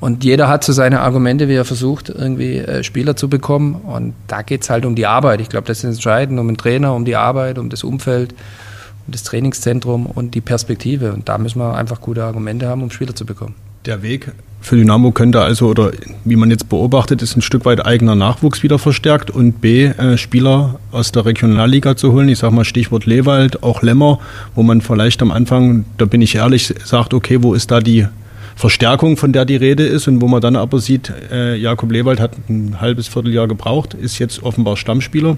[0.00, 3.76] Und jeder hat so seine Argumente, wie er versucht, irgendwie äh, Spieler zu bekommen.
[3.76, 5.40] Und da geht es halt um die Arbeit.
[5.40, 8.65] Ich glaube, das ist entscheidend, um den Trainer, um die Arbeit, um das Umfeld, um
[9.08, 11.12] das Trainingszentrum und die Perspektive.
[11.12, 13.54] Und da müssen wir einfach gute Argumente haben, um Spieler zu bekommen.
[13.84, 15.92] Der Weg für Dynamo könnte also, oder
[16.24, 20.18] wie man jetzt beobachtet, ist ein Stück weit eigener Nachwuchs wieder verstärkt und B, äh,
[20.18, 22.28] Spieler aus der Regionalliga zu holen.
[22.28, 24.18] Ich sage mal Stichwort Lewald, auch Lämmer,
[24.56, 28.08] wo man vielleicht am Anfang, da bin ich ehrlich, sagt, okay, wo ist da die
[28.56, 32.18] Verstärkung, von der die Rede ist und wo man dann aber sieht, äh, Jakob Lewald
[32.18, 35.36] hat ein halbes Vierteljahr gebraucht, ist jetzt offenbar Stammspieler.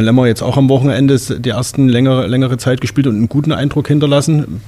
[0.00, 3.88] Lämmer jetzt auch am Wochenende die ersten längere, längere Zeit gespielt und einen guten Eindruck
[3.88, 4.62] hinterlassen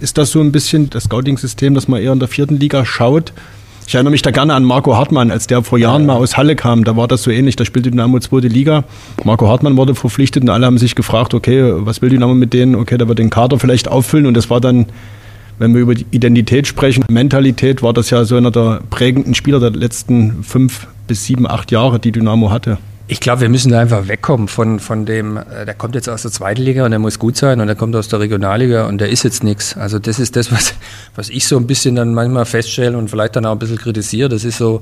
[0.00, 3.32] ist das so ein bisschen das Scouting-System, dass man eher in der vierten Liga schaut?
[3.86, 6.54] Ich erinnere mich da gerne an Marco Hartmann, als der vor Jahren mal aus Halle
[6.54, 6.84] kam.
[6.84, 7.56] Da war das so ähnlich.
[7.56, 8.84] Da spielte Dynamo zweite Liga.
[9.24, 12.76] Marco Hartmann wurde verpflichtet und alle haben sich gefragt, okay, was will Dynamo mit denen?
[12.76, 14.26] Okay, da wird den Kader vielleicht auffüllen.
[14.26, 14.86] Und das war dann,
[15.58, 19.58] wenn wir über die Identität sprechen, Mentalität, war das ja so einer der prägenden Spieler
[19.58, 22.78] der letzten fünf bis sieben, acht Jahre, die Dynamo hatte.
[23.12, 26.22] Ich glaube, wir müssen da einfach wegkommen von, von dem, äh, der kommt jetzt aus
[26.22, 29.00] der zweiten Liga und der muss gut sein und der kommt aus der Regionalliga und
[29.00, 29.76] der ist jetzt nichts.
[29.76, 30.74] Also das ist das, was,
[31.16, 34.28] was ich so ein bisschen dann manchmal feststelle und vielleicht dann auch ein bisschen kritisiere.
[34.28, 34.80] Das ist so,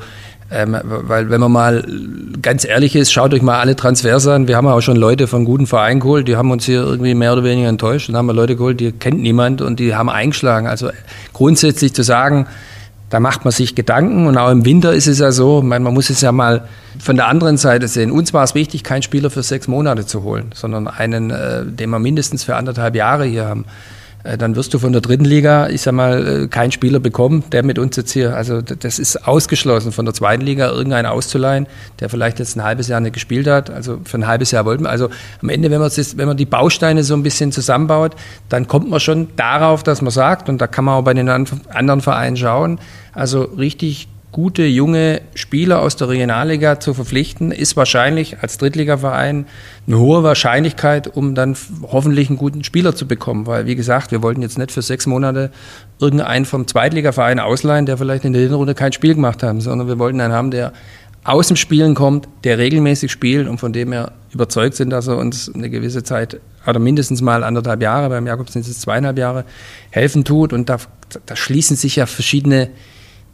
[0.50, 1.86] ähm, weil wenn man mal
[2.42, 4.46] ganz ehrlich ist, schaut euch mal alle Transfers an.
[4.46, 7.32] Wir haben auch schon Leute von guten Vereinen geholt, die haben uns hier irgendwie mehr
[7.32, 8.10] oder weniger enttäuscht.
[8.10, 10.66] Und dann haben wir Leute geholt, die kennt niemand und die haben eingeschlagen.
[10.66, 10.90] Also
[11.32, 12.46] grundsätzlich zu sagen,
[13.10, 16.10] da macht man sich Gedanken und auch im Winter ist es ja so, man, muss
[16.10, 18.10] es ja mal von der anderen Seite sehen.
[18.10, 21.90] Uns war es wichtig, keinen Spieler für sechs Monate zu holen, sondern einen, äh, den
[21.90, 23.64] wir mindestens für anderthalb Jahre hier haben.
[24.24, 27.44] Äh, dann wirst du von der dritten Liga, ich sag mal, äh, keinen Spieler bekommen,
[27.52, 31.66] der mit uns jetzt hier, also das ist ausgeschlossen, von der zweiten Liga irgendeinen auszuleihen,
[32.00, 33.70] der vielleicht jetzt ein halbes Jahr nicht gespielt hat.
[33.70, 35.08] Also für ein halbes Jahr wollten wir, also
[35.40, 38.16] am Ende, wenn man, das, wenn man die Bausteine so ein bisschen zusammenbaut,
[38.48, 41.28] dann kommt man schon darauf, dass man sagt, und da kann man auch bei den
[41.28, 42.80] anderen Vereinen schauen,
[43.12, 49.46] also richtig gute junge Spieler aus der Regionalliga zu verpflichten, ist wahrscheinlich als Drittligaverein
[49.86, 53.46] eine hohe Wahrscheinlichkeit, um dann hoffentlich einen guten Spieler zu bekommen.
[53.46, 55.50] Weil, wie gesagt, wir wollten jetzt nicht für sechs Monate
[55.98, 59.98] irgendeinen vom Zweitligaverein ausleihen, der vielleicht in der Hinrunde kein Spiel gemacht hat, sondern wir
[59.98, 60.72] wollten einen haben, der
[61.24, 65.16] aus dem Spielen kommt, der regelmäßig spielt und von dem wir überzeugt sind, dass er
[65.16, 69.44] uns eine gewisse Zeit oder mindestens mal anderthalb Jahre, beim Jakobs sind es zweieinhalb Jahre,
[69.90, 70.52] helfen tut.
[70.52, 70.76] Und da,
[71.26, 72.68] da schließen sich ja verschiedene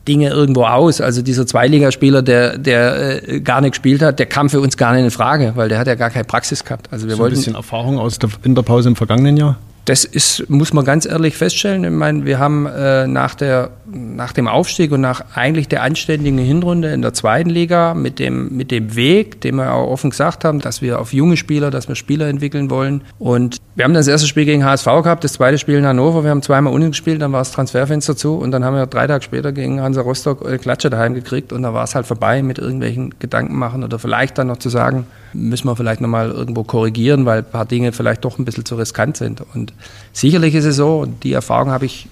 [0.06, 1.00] Dinge irgendwo aus.
[1.00, 4.92] Also dieser Zweiligaspieler, der, der äh, gar nicht gespielt hat, der kam für uns gar
[4.92, 6.88] nicht in Frage, weil der hat ja gar keine Praxis gehabt.
[6.90, 9.58] Also wir so wollten ein bisschen Erfahrung aus der Winterpause im vergangenen Jahr.
[9.84, 11.84] Das ist, muss man ganz ehrlich feststellen.
[11.84, 16.38] Ich meine, wir haben äh, nach, der, nach dem Aufstieg und nach eigentlich der anständigen
[16.38, 20.44] Hinrunde in der zweiten Liga mit dem, mit dem Weg, den wir auch offen gesagt
[20.44, 23.02] haben, dass wir auf junge Spieler, dass wir Spieler entwickeln wollen.
[23.18, 26.24] Und wir haben das erste Spiel gegen HSV gehabt, das zweite Spiel in Hannover.
[26.24, 29.06] Wir haben zweimal unten gespielt, dann war das Transferfenster zu und dann haben wir drei
[29.06, 32.42] Tage später gegen Hansa Rostock eine Klatsche daheim gekriegt und da war es halt vorbei
[32.42, 36.64] mit irgendwelchen Gedanken machen oder vielleicht dann noch zu sagen, müssen wir vielleicht nochmal irgendwo
[36.64, 39.42] korrigieren, weil ein paar Dinge vielleicht doch ein bisschen zu riskant sind.
[39.54, 39.73] Und
[40.12, 42.08] sicherlich ist es so, und die Erfahrung habe ich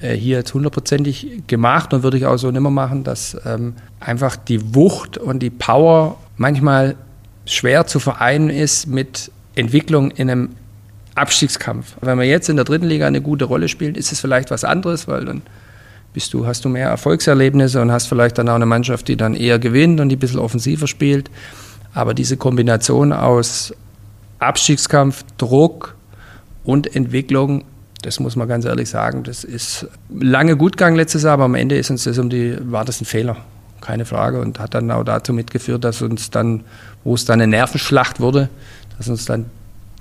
[0.00, 4.36] äh, hier jetzt hundertprozentig gemacht und würde ich auch so nimmer machen, dass ähm, einfach
[4.36, 6.96] die Wucht und die Power manchmal
[7.46, 10.50] schwer zu vereinen ist mit Entwicklung in einem
[11.14, 11.96] Abstiegskampf.
[12.00, 14.64] Wenn man jetzt in der dritten Liga eine gute Rolle spielt, ist es vielleicht was
[14.64, 15.42] anderes, weil dann
[16.12, 19.34] bist du, hast du mehr Erfolgserlebnisse und hast vielleicht dann auch eine Mannschaft, die dann
[19.34, 21.30] eher gewinnt und die ein bisschen offensiver spielt.
[21.92, 23.72] Aber diese Kombination aus
[24.38, 25.94] Abstiegskampf, Druck
[26.64, 27.64] und Entwicklung,
[28.02, 31.54] das muss man ganz ehrlich sagen, das ist lange gut gegangen letztes Jahr, aber am
[31.54, 33.36] Ende ist uns das um die, war das ein Fehler,
[33.80, 36.64] keine Frage, und hat dann auch dazu mitgeführt, dass uns dann,
[37.02, 38.48] wo es dann eine Nervenschlacht wurde,
[38.98, 39.46] dass uns dann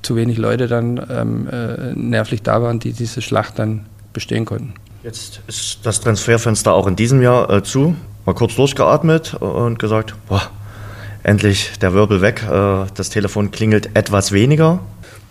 [0.02, 4.74] zu wenig Leute dann ähm, äh, nervlich da waren, die diese Schlacht dann bestehen konnten.
[5.04, 7.96] Jetzt ist das Transferfenster auch in diesem Jahr äh, zu.
[8.26, 10.44] Mal kurz durchgeatmet und gesagt, boah,
[11.24, 12.44] endlich der Wirbel weg.
[12.50, 14.80] Äh, das Telefon klingelt etwas weniger.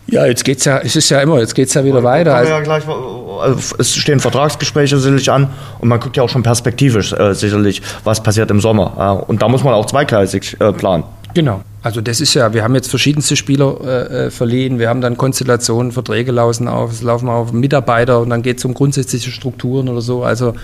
[0.07, 2.35] Ja, jetzt geht's ja, es ist ja immer, jetzt geht's ja wieder weiter.
[2.35, 5.51] Also ja gleich, also es stehen Vertragsgespräche sicherlich an
[5.81, 9.23] und man guckt ja auch schon perspektivisch äh, sicherlich, was passiert im Sommer.
[9.23, 11.05] Äh, und da muss man auch zweigleisig äh, planen.
[11.35, 11.63] Genau.
[11.83, 15.17] Also das ist ja, wir haben jetzt verschiedenste Spieler äh, äh verliehen, wir haben dann
[15.17, 19.89] Konstellationen, Verträge laufen auf, es laufen auf Mitarbeiter und dann geht es um grundsätzliche Strukturen
[19.89, 20.23] oder so.
[20.23, 20.55] Also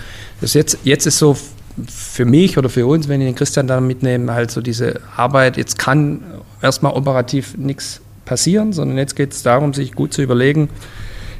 [0.41, 1.35] das jetzt, jetzt ist so
[1.87, 5.57] für mich oder für uns, wenn ich den Christian da mitnehme, halt so diese Arbeit,
[5.57, 6.21] jetzt kann
[6.61, 10.69] erstmal operativ nichts passieren, sondern jetzt geht es darum, sich gut zu überlegen,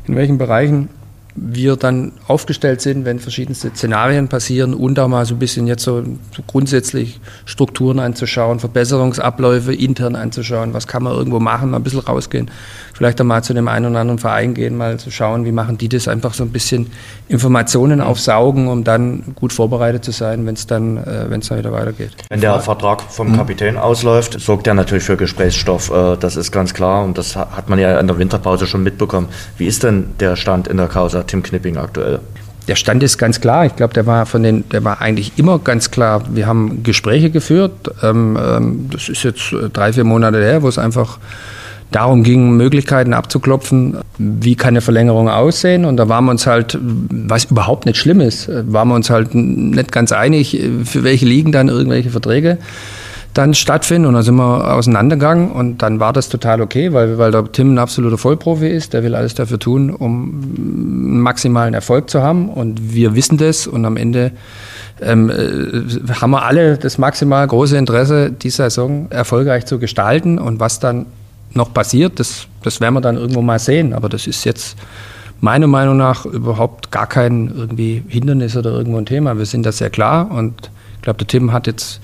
[0.08, 0.90] in welchen Bereichen
[1.36, 5.84] wir dann aufgestellt sind, wenn verschiedenste Szenarien passieren und auch mal so ein bisschen jetzt
[5.84, 6.02] so,
[6.36, 12.00] so, grundsätzlich Strukturen anzuschauen, Verbesserungsabläufe intern anzuschauen, was kann man irgendwo machen, mal ein bisschen
[12.00, 12.50] rausgehen,
[13.00, 15.78] vielleicht auch mal zu dem einen oder anderen Verein gehen, mal zu schauen, wie machen
[15.78, 16.92] die das, einfach so ein bisschen
[17.30, 21.60] Informationen aufsaugen, um dann gut vorbereitet zu sein, wenn es dann, äh, wenn es dann
[21.60, 22.12] wieder weitergeht.
[22.28, 23.80] Wenn der Vertrag vom Kapitän mhm.
[23.80, 27.80] ausläuft, sorgt er natürlich für Gesprächsstoff, äh, das ist ganz klar und das hat man
[27.80, 29.30] ja in der Winterpause schon mitbekommen.
[29.58, 32.20] Wie ist denn der Stand in der Causa Tim Knipping aktuell?
[32.68, 33.66] Der Stand ist ganz klar.
[33.66, 36.24] Ich glaube, der war von den, der war eigentlich immer ganz klar.
[36.32, 37.72] Wir haben Gespräche geführt.
[38.04, 41.18] Ähm, ähm, das ist jetzt drei, vier Monate her, wo es einfach
[41.92, 45.86] darum ging, Möglichkeiten abzuklopfen, wie kann eine Verlängerung aussehen.
[45.86, 49.34] Und da waren wir uns halt, was überhaupt nicht schlimm ist, waren wir uns halt
[49.34, 52.60] nicht ganz einig, für welche liegen dann irgendwelche Verträge
[53.34, 54.08] dann stattfinden.
[54.08, 57.74] Und dann sind wir auseinandergegangen und dann war das total okay, weil, weil der Tim
[57.74, 58.94] ein absoluter Vollprofi ist.
[58.94, 62.50] Der will alles dafür tun, um maximalen Erfolg zu haben.
[62.50, 64.32] Und wir wissen das und am Ende
[65.02, 70.40] ähm, äh, haben wir alle das maximal große Interesse, die Saison erfolgreich zu gestalten.
[70.40, 71.06] Und was dann
[71.54, 73.94] noch passiert, das, das werden wir dann irgendwo mal sehen.
[73.94, 74.78] Aber das ist jetzt
[75.42, 79.38] meiner Meinung nach überhaupt gar kein irgendwie Hindernis oder irgendwo ein Thema.
[79.38, 82.02] Wir sind da sehr klar und ich glaube, der Tim hat jetzt,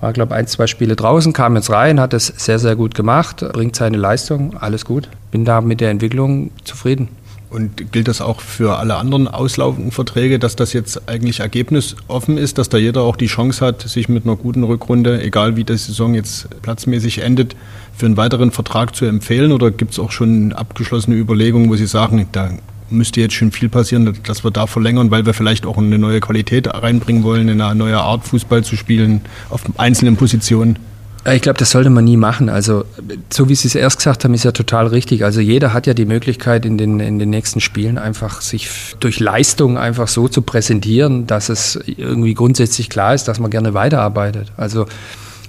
[0.00, 3.44] war glaube ein, zwei Spiele draußen, kam jetzt rein, hat es sehr, sehr gut gemacht,
[3.52, 5.08] bringt seine Leistung, alles gut.
[5.30, 7.08] Bin da mit der Entwicklung zufrieden.
[7.50, 12.58] Und gilt das auch für alle anderen auslaufenden Verträge, dass das jetzt eigentlich ergebnisoffen ist,
[12.58, 15.78] dass da jeder auch die Chance hat, sich mit einer guten Rückrunde, egal wie die
[15.78, 17.56] Saison jetzt platzmäßig endet,
[17.98, 19.52] für einen weiteren Vertrag zu empfehlen?
[19.52, 22.50] Oder gibt es auch schon abgeschlossene Überlegungen, wo Sie sagen, da
[22.90, 26.20] müsste jetzt schon viel passieren, dass wir da verlängern, weil wir vielleicht auch eine neue
[26.20, 29.20] Qualität reinbringen wollen, eine neue Art Fußball zu spielen
[29.50, 30.78] auf einzelnen Positionen?
[31.34, 32.48] Ich glaube, das sollte man nie machen.
[32.48, 32.84] Also,
[33.30, 35.24] so wie Sie es erst gesagt haben, ist ja total richtig.
[35.24, 38.70] Also, jeder hat ja die Möglichkeit, in den, in den nächsten Spielen einfach sich
[39.00, 43.74] durch Leistung einfach so zu präsentieren, dass es irgendwie grundsätzlich klar ist, dass man gerne
[43.74, 44.52] weiterarbeitet.
[44.56, 44.86] Also,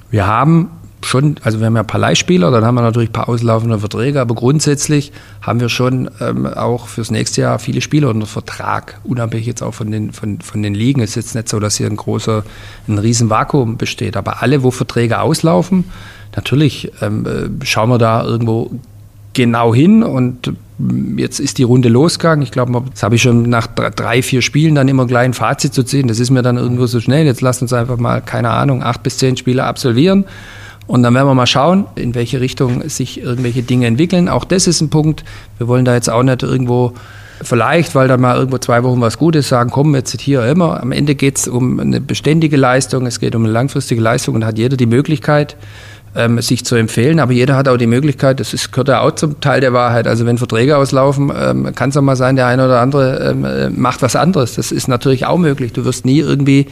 [0.09, 0.69] wir haben
[1.05, 3.79] schon, also wir haben ja ein paar Leihspieler, dann haben wir natürlich ein paar auslaufende
[3.79, 8.99] Verträge, aber grundsätzlich haben wir schon ähm, auch fürs nächste Jahr viele Spieler unter Vertrag,
[9.03, 11.01] unabhängig jetzt auch von den, von, von den Ligen.
[11.01, 12.43] Es ist jetzt nicht so, dass hier ein großer,
[12.87, 15.85] ein riesen Vakuum besteht, aber alle, wo Verträge auslaufen,
[16.35, 18.71] natürlich ähm, äh, schauen wir da irgendwo
[19.33, 20.53] genau hin und
[21.17, 22.41] jetzt ist die Runde losgegangen.
[22.41, 25.73] Ich glaube, das habe ich schon nach drei, vier Spielen dann immer gleich ein Fazit
[25.73, 26.07] zu ziehen.
[26.07, 27.25] Das ist mir dann irgendwo so schnell.
[27.25, 30.25] Jetzt lasst uns einfach mal, keine Ahnung, acht bis zehn Spiele absolvieren
[30.89, 34.27] und dann werden wir mal schauen, in welche Richtung sich irgendwelche Dinge entwickeln.
[34.27, 35.23] Auch das ist ein Punkt.
[35.59, 36.93] Wir wollen da jetzt auch nicht irgendwo
[37.43, 40.81] vielleicht, weil dann mal irgendwo zwei Wochen was Gutes sagen, komm, jetzt hier immer.
[40.81, 44.43] Am Ende geht es um eine beständige Leistung, es geht um eine langfristige Leistung und
[44.43, 45.57] hat jeder die Möglichkeit,
[46.15, 47.19] ähm, sich zu empfehlen.
[47.19, 50.07] Aber jeder hat auch die Möglichkeit, das ist, gehört ja auch zum Teil der Wahrheit.
[50.07, 53.45] Also wenn Verträge auslaufen, ähm, kann es auch mal sein, der eine oder andere ähm,
[53.45, 54.55] äh, macht was anderes.
[54.55, 55.73] Das ist natürlich auch möglich.
[55.73, 56.67] Du wirst nie irgendwie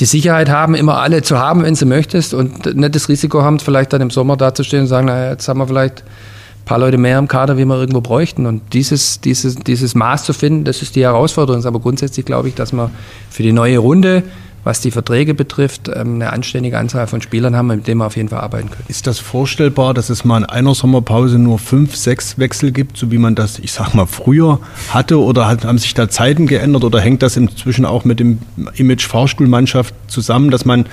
[0.00, 3.60] die Sicherheit haben, immer alle zu haben, wenn du möchtest und nicht das Risiko haben,
[3.60, 6.98] vielleicht dann im Sommer dazustehen und sagen, naja, jetzt haben wir vielleicht ein paar Leute
[6.98, 8.46] mehr im Kader, wie wir irgendwo bräuchten.
[8.46, 11.64] Und dieses, dieses, dieses Maß zu finden, das ist die Herausforderung.
[11.64, 12.90] Aber grundsätzlich glaube ich, dass wir
[13.30, 14.24] für die neue Runde
[14.64, 18.16] was die Verträge betrifft, ähm, eine anständige Anzahl von Spielern haben, mit denen wir auf
[18.16, 18.84] jeden Fall arbeiten können.
[18.88, 23.12] Ist das vorstellbar, dass es mal in einer Sommerpause nur fünf, sechs Wechsel gibt, so
[23.12, 24.58] wie man das, ich sag mal, früher
[24.88, 25.20] hatte?
[25.20, 26.84] Oder haben sich da Zeiten geändert?
[26.84, 28.38] Oder hängt das inzwischen auch mit dem
[28.74, 30.86] Image Fahrstuhlmannschaft zusammen, dass man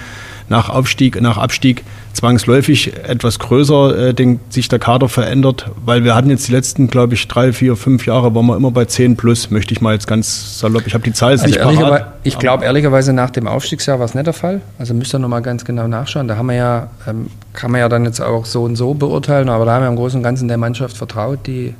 [0.51, 1.83] nach Aufstieg, nach Abstieg
[2.13, 6.89] zwangsläufig etwas größer äh, den, sich der Kader verändert, weil wir hatten jetzt die letzten,
[6.89, 9.93] glaube ich, drei, vier, fünf Jahre, waren wir immer bei 10 plus, möchte ich mal
[9.93, 12.13] jetzt ganz salopp, ich habe die Zahl jetzt also nicht parat.
[12.23, 15.41] Ich glaube ehrlicherweise nach dem Aufstiegsjahr war es nicht der Fall, also müsst ihr nochmal
[15.41, 18.63] ganz genau nachschauen, da haben wir ja, ähm, kann man ja dann jetzt auch so
[18.63, 21.73] und so beurteilen, aber da haben wir im Großen und Ganzen der Mannschaft vertraut, die,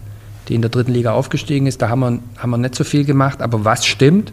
[0.48, 3.04] die in der dritten Liga aufgestiegen ist, da haben wir, haben wir nicht so viel
[3.04, 4.32] gemacht, aber was stimmt,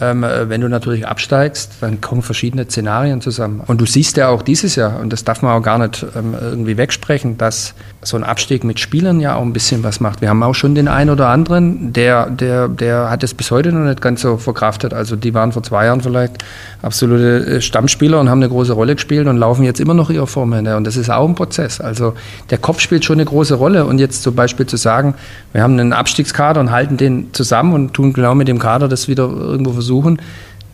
[0.00, 3.62] ähm, äh, wenn du natürlich absteigst, dann kommen verschiedene Szenarien zusammen.
[3.66, 6.34] Und du siehst ja auch dieses Jahr, und das darf man auch gar nicht ähm,
[6.38, 10.20] irgendwie wegsprechen, dass so ein Abstieg mit Spielern ja auch ein bisschen was macht.
[10.20, 13.72] Wir haben auch schon den einen oder anderen, der, der, der hat es bis heute
[13.72, 14.94] noch nicht ganz so verkraftet.
[14.94, 16.44] Also die waren vor zwei Jahren vielleicht
[16.82, 20.26] absolute äh, Stammspieler und haben eine große Rolle gespielt und laufen jetzt immer noch ihre
[20.26, 20.66] Form hin.
[20.68, 21.80] Und das ist auch ein Prozess.
[21.80, 22.14] Also
[22.50, 23.86] der Kopf spielt schon eine große Rolle.
[23.86, 25.14] Und jetzt zum Beispiel zu sagen,
[25.52, 29.08] wir haben einen Abstiegskader und halten den zusammen und tun genau mit dem Kader das
[29.08, 30.20] wieder irgendwo versuchen, versuchen.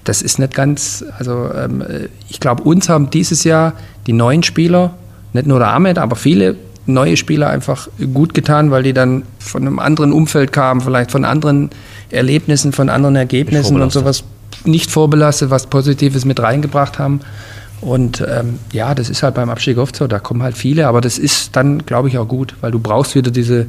[0.04, 1.84] Das ist nicht ganz, also ähm,
[2.28, 3.74] ich glaube, uns haben dieses Jahr
[4.06, 4.94] die neuen Spieler,
[5.32, 6.56] nicht nur der Ahmed, aber viele
[6.86, 11.24] neue Spieler einfach gut getan, weil die dann von einem anderen Umfeld kamen, vielleicht von
[11.24, 11.70] anderen
[12.10, 14.24] Erlebnissen, von anderen Ergebnissen und sowas
[14.64, 17.20] nicht vorbelastet, was Positives mit reingebracht haben.
[17.80, 21.00] Und ähm, ja, das ist halt beim Abstieg oft so, da kommen halt viele, aber
[21.00, 23.66] das ist dann, glaube ich, auch gut, weil du brauchst wieder diese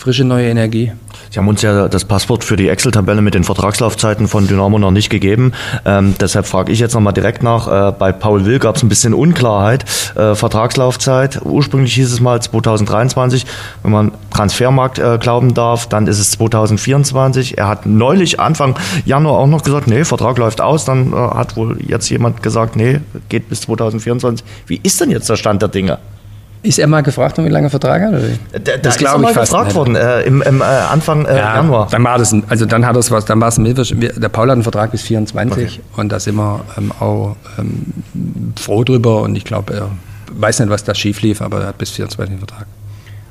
[0.00, 0.92] frische neue Energie.
[1.30, 4.90] Sie haben uns ja das Passwort für die Excel-Tabelle mit den Vertragslaufzeiten von Dynamo noch
[4.90, 5.52] nicht gegeben.
[5.84, 7.90] Ähm, deshalb frage ich jetzt nochmal direkt nach.
[7.90, 9.84] Äh, bei Paul Will gab es ein bisschen Unklarheit.
[10.16, 13.44] Äh, Vertragslaufzeit, ursprünglich hieß es mal 2023.
[13.82, 17.58] Wenn man Transfermarkt äh, glauben darf, dann ist es 2024.
[17.58, 20.86] Er hat neulich Anfang Januar auch noch gesagt, nee, Vertrag läuft aus.
[20.86, 24.46] Dann äh, hat wohl jetzt jemand gesagt, nee, geht bis 2024.
[24.66, 25.98] Wie ist denn jetzt der Stand der Dinge?
[26.62, 28.10] Ist er mal gefragt, wie lange Vertrag hat?
[28.10, 28.60] Oder?
[28.62, 29.76] Da, das glaube ich fast gefragt nicht.
[29.76, 31.88] worden äh, im, im äh, Anfang äh, ja, Januar.
[31.90, 34.62] Dann war das, also dann hat das was, dann war es der Paul hat einen
[34.62, 35.80] Vertrag bis 24 okay.
[35.96, 37.86] und da sind wir ähm, auch ähm,
[38.60, 39.90] froh drüber und ich glaube, er
[40.32, 42.66] weiß nicht, was da schief lief, aber er hat bis 24 einen Vertrag.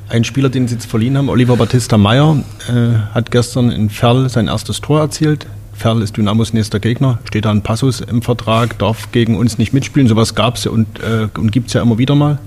[0.10, 4.28] Ein Spieler, den Sie jetzt verliehen haben, Oliver Battista Meyer, äh, hat gestern in Ferl
[4.30, 5.46] sein erstes Tor erzielt.
[5.74, 9.72] Ferl ist Dynamos nächster Gegner, steht da ein Passus im Vertrag, darf gegen uns nicht
[9.72, 10.08] mitspielen.
[10.08, 12.40] Sowas gab es und, äh, und gibt es ja immer wieder mal.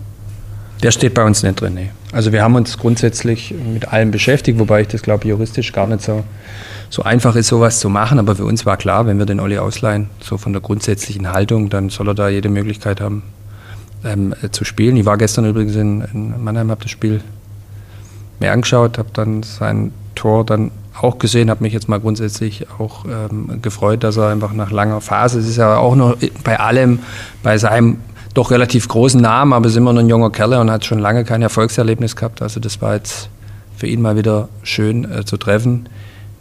[0.83, 1.75] Der steht bei uns nicht drin.
[1.75, 1.91] Nee.
[2.11, 6.03] Also wir haben uns grundsätzlich mit allem beschäftigt, wobei ich das glaube juristisch gar nicht
[6.03, 6.25] so,
[6.91, 8.19] so einfach ist, sowas zu machen.
[8.19, 11.71] Aber für uns war klar, wenn wir den Olli ausleihen, so von der grundsätzlichen Haltung,
[11.71, 13.23] dann soll er da jede Möglichkeit haben
[14.05, 14.97] ähm, äh, zu spielen.
[14.97, 17.21] Ich war gestern übrigens in, in Mannheim, habe das Spiel
[18.41, 23.05] mir angeschaut, habe dann sein Tor dann auch gesehen, habe mich jetzt mal grundsätzlich auch
[23.05, 26.99] ähm, gefreut, dass er einfach nach langer Phase, es ist ja auch noch bei allem,
[27.43, 27.99] bei seinem
[28.35, 31.25] doch relativ großen Namen, aber ist immer noch ein junger Kerl und hat schon lange
[31.25, 32.43] kein Erfolgserlebnis gehabt.
[32.43, 33.29] Also das war jetzt
[33.77, 35.89] für ihn mal wieder schön äh, zu treffen.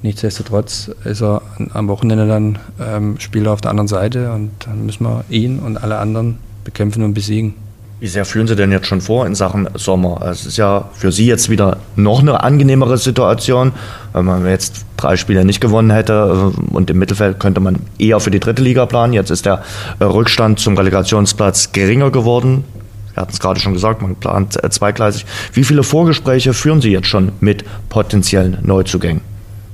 [0.04, 1.42] Nichtsdestotrotz ist er
[1.74, 5.78] am Wochenende dann ähm, Spieler auf der anderen Seite und dann müssen wir ihn und
[5.78, 7.54] alle anderen bekämpfen und besiegen.
[8.02, 10.24] Wie sehr fühlen Sie denn jetzt schon vor in Sachen Sommer?
[10.24, 13.74] Es ist ja für Sie jetzt wieder noch eine angenehmere Situation,
[14.14, 18.20] wenn man jetzt drei Spiele nicht gewonnen hätte äh, und im Mittelfeld könnte man eher
[18.20, 19.14] für die dritte Liga planen.
[19.14, 19.62] Jetzt ist der
[20.00, 22.64] äh, Rückstand zum Relegationsplatz geringer geworden.
[23.14, 25.28] Wir hatten es gerade schon gesagt, man plant äh, zweigleisig.
[25.54, 29.22] Wie viele Vorgespräche führen Sie jetzt schon mit potenziellen Neuzugängen?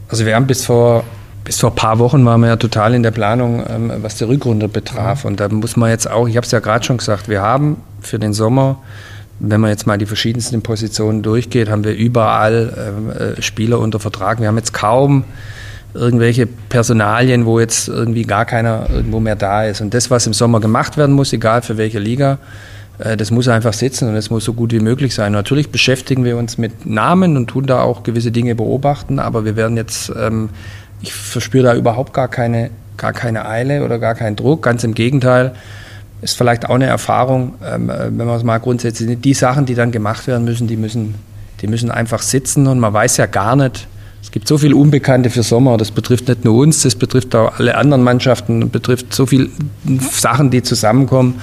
[0.09, 1.05] Also wir haben bis vor
[1.47, 4.25] bis vor ein paar Wochen waren wir ja total in der Planung, ähm, was die
[4.25, 5.23] Rückrunde betraf.
[5.23, 7.77] Und da muss man jetzt auch, ich habe es ja gerade schon gesagt, wir haben
[8.01, 8.79] für den Sommer,
[9.39, 14.01] wenn man jetzt mal die verschiedensten Positionen durchgeht, haben wir überall ähm, äh, Spieler unter
[14.01, 14.41] Vertrag.
[14.41, 15.23] Wir haben jetzt kaum
[15.93, 19.79] irgendwelche Personalien, wo jetzt irgendwie gar keiner irgendwo mehr da ist.
[19.79, 22.39] Und das, was im Sommer gemacht werden muss, egal für welche Liga,
[22.99, 25.31] äh, das muss einfach sitzen und es muss so gut wie möglich sein.
[25.31, 29.55] Natürlich beschäftigen wir uns mit Namen und tun da auch gewisse Dinge beobachten, aber wir
[29.55, 30.49] werden jetzt ähm,
[31.01, 34.63] ich verspüre da überhaupt gar keine, gar keine Eile oder gar keinen Druck.
[34.63, 35.53] Ganz im Gegenteil,
[36.21, 39.75] ist vielleicht auch eine Erfahrung, ähm, äh, wenn man es mal grundsätzlich, die Sachen, die
[39.75, 41.15] dann gemacht werden müssen, die müssen,
[41.61, 43.87] die müssen einfach sitzen und man weiß ja gar nicht,
[44.21, 47.59] es gibt so viel Unbekannte für Sommer, das betrifft nicht nur uns, das betrifft auch
[47.59, 49.49] alle anderen Mannschaften, betrifft so viele
[50.11, 51.39] Sachen, die zusammenkommen.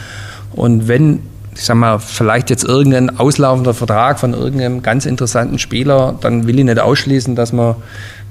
[0.53, 1.21] Und wenn
[1.55, 6.59] ich sag mal, vielleicht jetzt irgendein auslaufender Vertrag von irgendeinem ganz interessanten Spieler, dann will
[6.59, 7.77] ich nicht ausschließen, dass man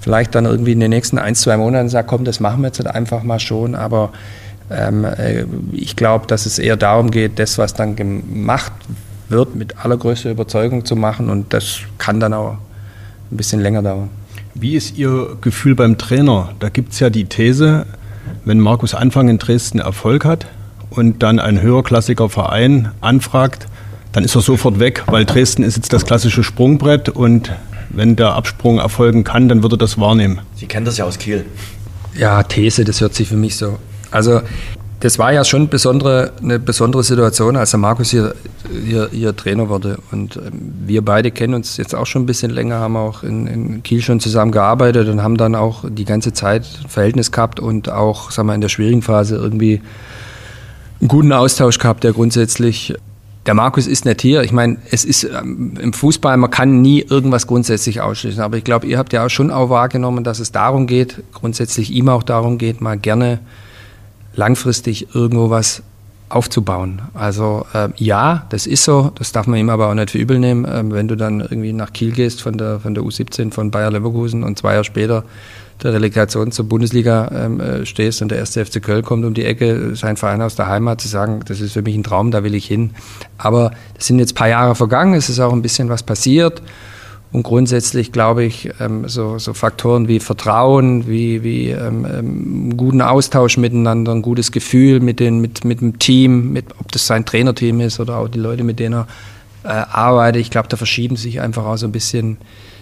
[0.04, 2.80] vielleicht dann irgendwie in den nächsten ein, zwei Monaten sagt, komm, das machen wir jetzt
[2.80, 3.74] halt einfach mal schon.
[3.74, 4.12] Aber
[4.70, 8.74] ähm, äh, ich glaube, dass es eher darum geht, das, was dann gemacht
[9.30, 11.30] wird, mit allergrößter Überzeugung zu machen.
[11.30, 12.58] Und das kann dann auch
[13.32, 14.10] ein bisschen länger dauern.
[14.54, 16.50] Wie ist Ihr Gefühl beim Trainer?
[16.60, 17.86] Da gibt es ja die These,
[18.44, 20.48] wenn Markus Anfang in Dresden Erfolg hat
[20.90, 23.68] und dann ein höherklassiger Verein anfragt,
[24.12, 27.52] dann ist er sofort weg, weil Dresden ist jetzt das klassische Sprungbrett und
[27.94, 30.42] wenn der Absprung erfolgen kann, dann würde er das wahrnehmen.
[30.56, 31.46] Sie kennen das ja aus Kiel.
[32.18, 33.78] Ja, These, das hört sich für mich so.
[34.12, 34.42] Also
[35.04, 38.36] das war ja schon besondere, eine besondere Situation, als der Markus hier,
[38.86, 39.98] hier, hier Trainer wurde.
[40.12, 43.46] Und ähm, wir beide kennen uns jetzt auch schon ein bisschen länger, haben auch in,
[43.48, 47.60] in Kiel schon zusammen gearbeitet und haben dann auch die ganze Zeit ein Verhältnis gehabt
[47.60, 49.82] und auch sagen wir, in der schwierigen Phase irgendwie
[51.02, 52.94] einen guten Austausch gehabt, der grundsätzlich
[53.46, 54.44] der Markus ist nicht hier.
[54.44, 58.42] Ich meine, es ist ähm, im Fußball, man kann nie irgendwas grundsätzlich ausschließen.
[58.42, 61.92] Aber ich glaube, ihr habt ja auch schon auch wahrgenommen, dass es darum geht, grundsätzlich
[61.92, 63.40] ihm auch darum geht, mal gerne
[64.36, 65.84] langfristig irgendwo was
[66.30, 67.02] aufzubauen.
[67.14, 70.40] Also äh, ja, das ist so, das darf man ihm aber auch nicht für übel
[70.40, 73.72] nehmen, äh, wenn du dann irgendwie nach Kiel gehst von der, von der U17 von
[73.72, 75.24] Bayer Leverkusen und zwei Jahre später
[75.84, 79.46] der Relegation zur Bundesliga ähm, äh, stehst und der erste FC Köln kommt um die
[79.46, 82.44] Ecke, sein Verein aus der Heimat, zu sagen, das ist für mich ein Traum, da
[82.44, 82.92] will ich hin.
[83.38, 86.62] Aber es sind jetzt ein paar Jahre vergangen, es ist auch ein bisschen was passiert
[87.34, 93.02] und grundsätzlich glaube ich, ähm, so, so Faktoren wie Vertrauen, wie, wie ähm, ähm, guten
[93.02, 97.26] Austausch miteinander, ein gutes Gefühl mit, den, mit, mit dem Team, mit, ob das sein
[97.26, 99.08] Trainerteam ist oder auch die Leute, mit denen er
[99.64, 100.42] äh, arbeitet.
[100.42, 102.38] Ich glaube, da verschieben sich einfach auch so ein bisschen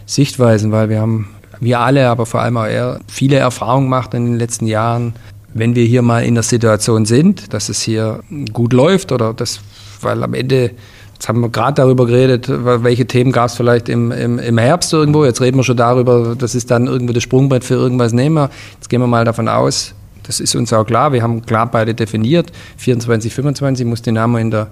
[0.06, 1.30] Sichtweisen, weil wir haben,
[1.62, 5.14] wir alle, aber vor allem auch er, viele Erfahrungen gemacht in den letzten Jahren.
[5.54, 9.62] Wenn wir hier mal in der Situation sind, dass es hier gut läuft oder das,
[10.02, 10.72] weil am Ende
[11.14, 14.92] Jetzt haben wir gerade darüber geredet, welche Themen gab es vielleicht im, im, im Herbst
[14.92, 15.24] irgendwo.
[15.24, 18.50] Jetzt reden wir schon darüber, das ist dann irgendwie das Sprungbrett für irgendwas nehmen.
[18.74, 19.94] Jetzt gehen wir mal davon aus,
[20.24, 24.50] das ist uns auch klar, wir haben klar beide definiert, 24, 25 muss Dynamo in
[24.50, 24.68] der,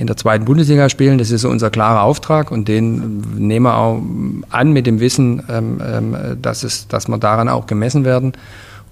[0.00, 1.18] in der zweiten Bundesliga spielen.
[1.18, 4.00] Das ist unser klarer Auftrag und den nehmen wir auch
[4.48, 8.32] an mit dem Wissen, ähm, ähm, dass, es, dass wir daran auch gemessen werden.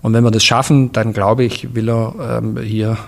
[0.03, 2.99] Und wenn wir das schaffen, dann glaube ich, will er ähm, hier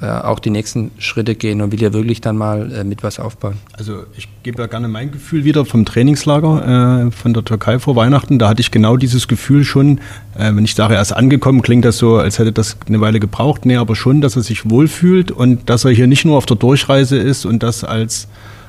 [0.00, 3.18] äh, auch die nächsten Schritte gehen und will ja wirklich dann mal äh, mit was
[3.18, 3.54] aufbauen.
[3.72, 7.96] Also ich gebe ja gerne mein Gefühl wieder vom Trainingslager äh, von der Türkei vor
[7.96, 8.38] Weihnachten.
[8.38, 9.98] Da hatte ich genau dieses Gefühl schon,
[10.36, 13.20] äh, wenn ich sage, er ist angekommen, klingt das so, als hätte das eine Weile
[13.20, 13.64] gebraucht.
[13.64, 16.56] Nee, aber schon, dass er sich wohlfühlt und dass er hier nicht nur auf der
[16.56, 18.28] Durchreise ist und das als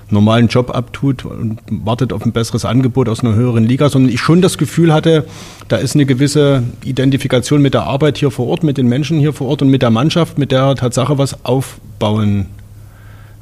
[0.10, 4.22] normalen Job abtut und wartet auf ein besseres Angebot aus einer höheren Liga, sondern ich
[4.22, 5.26] schon das Gefühl hatte,
[5.68, 9.34] da ist eine gewisse Identifikation mit der Arbeit hier vor Ort, mit den Menschen hier
[9.34, 12.48] vor Ort und mit der Mannschaft, mit der er Tatsache was aufbauen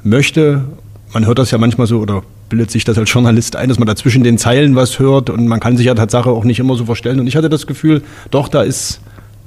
[0.02, 0.64] möchte.
[1.12, 3.86] Man hört das ja manchmal so oder bildet sich das als Journalist ein, dass man
[3.86, 6.76] da zwischen den Zeilen was hört und man kann sich ja Tatsache auch nicht immer
[6.76, 7.20] so verstellen.
[7.20, 9.00] Und ich hatte das Gefühl, doch, da ist,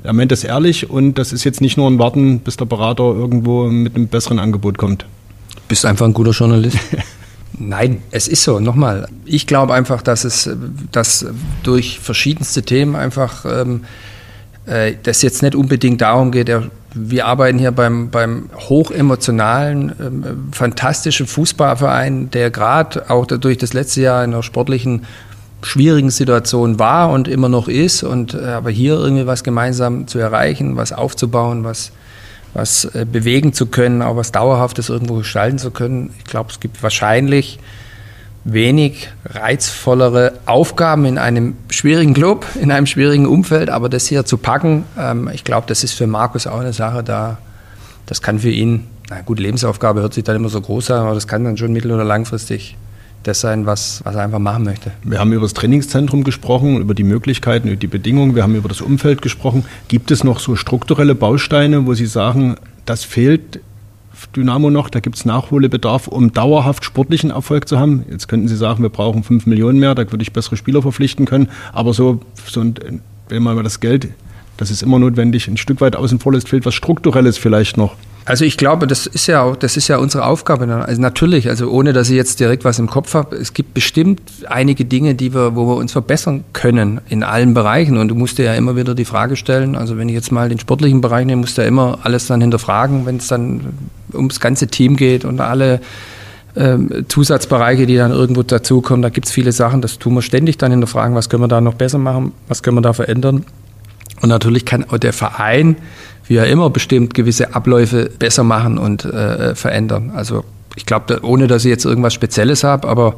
[0.04, 3.04] er meint es ehrlich und das ist jetzt nicht nur ein Warten, bis der Berater
[3.04, 5.06] irgendwo mit einem besseren Angebot kommt
[5.68, 6.78] bist einfach ein guter Journalist.
[7.60, 8.60] Nein, es ist so.
[8.60, 10.50] Nochmal, ich glaube einfach, dass es,
[10.92, 11.26] dass
[11.64, 13.82] durch verschiedenste Themen einfach ähm,
[14.66, 16.48] äh, das jetzt nicht unbedingt darum geht.
[16.48, 23.74] Der, wir arbeiten hier beim, beim hochemotionalen, ähm, fantastischen Fußballverein, der gerade auch durch das
[23.74, 25.06] letzte Jahr in einer sportlichen
[25.62, 28.04] schwierigen Situation war und immer noch ist.
[28.04, 31.92] Und äh, aber hier irgendwie was gemeinsam zu erreichen, was aufzubauen, was
[32.54, 36.14] was äh, bewegen zu können, auch was Dauerhaftes irgendwo gestalten zu können.
[36.18, 37.60] Ich glaube, es gibt wahrscheinlich
[38.44, 44.38] wenig reizvollere Aufgaben in einem schwierigen Club, in einem schwierigen Umfeld, aber das hier zu
[44.38, 47.38] packen, ähm, ich glaube, das ist für Markus auch eine Sache, da
[48.06, 51.14] das kann für ihn, na gut, Lebensaufgabe hört sich dann immer so groß an, aber
[51.14, 52.76] das kann dann schon mittel- oder langfristig
[53.24, 54.92] das sein, was, was er einfach machen möchte.
[55.04, 58.70] Wir haben über das Trainingszentrum gesprochen, über die Möglichkeiten, über die Bedingungen, wir haben über
[58.70, 59.66] das Umfeld gesprochen.
[59.88, 62.56] Gibt es noch so strukturelle Bausteine, wo Sie sagen,
[62.86, 63.60] das fehlt
[64.36, 68.06] Dynamo noch, da gibt es Nachholbedarf, um dauerhaft sportlichen Erfolg zu haben?
[68.10, 71.26] Jetzt könnten Sie sagen, wir brauchen fünf Millionen mehr, da würde ich bessere Spieler verpflichten
[71.26, 72.62] können, aber so, so
[73.30, 74.10] wenn man mal das Geld,
[74.58, 77.96] das ist immer notwendig, ein Stück weit außen vor lässt, fehlt was Strukturelles vielleicht noch.
[78.26, 80.68] Also ich glaube, das ist ja auch, das ist ja unsere Aufgabe.
[80.86, 84.22] Also natürlich, also ohne dass ich jetzt direkt was im Kopf habe, es gibt bestimmt
[84.48, 87.98] einige Dinge, die wir, wo wir uns verbessern können in allen Bereichen.
[87.98, 90.50] Und du musst dir ja immer wieder die Frage stellen, also wenn ich jetzt mal
[90.50, 93.62] den sportlichen Bereich nehme, musst du ja immer alles dann hinterfragen, wenn es dann
[94.14, 95.82] ums ganze Team geht und alle
[96.56, 99.02] ähm, Zusatzbereiche, die dann irgendwo dazukommen.
[99.02, 101.62] Da gibt es viele Sachen, das tun wir ständig dann hinterfragen, was können wir da
[101.62, 103.46] noch besser machen, was können wir da verändern.
[104.22, 105.78] Und natürlich kann auch der Verein,
[106.36, 110.12] er immer bestimmt, gewisse Abläufe besser machen und äh, verändern.
[110.16, 110.44] Also
[110.76, 113.16] ich glaube, ohne dass ich jetzt irgendwas Spezielles habe, aber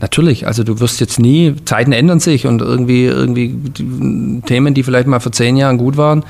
[0.00, 4.82] Natürlich, also du wirst jetzt nie, Zeiten ändern sich und irgendwie, irgendwie die Themen, die
[4.82, 6.24] vielleicht mal vor zehn Jahren gut waren,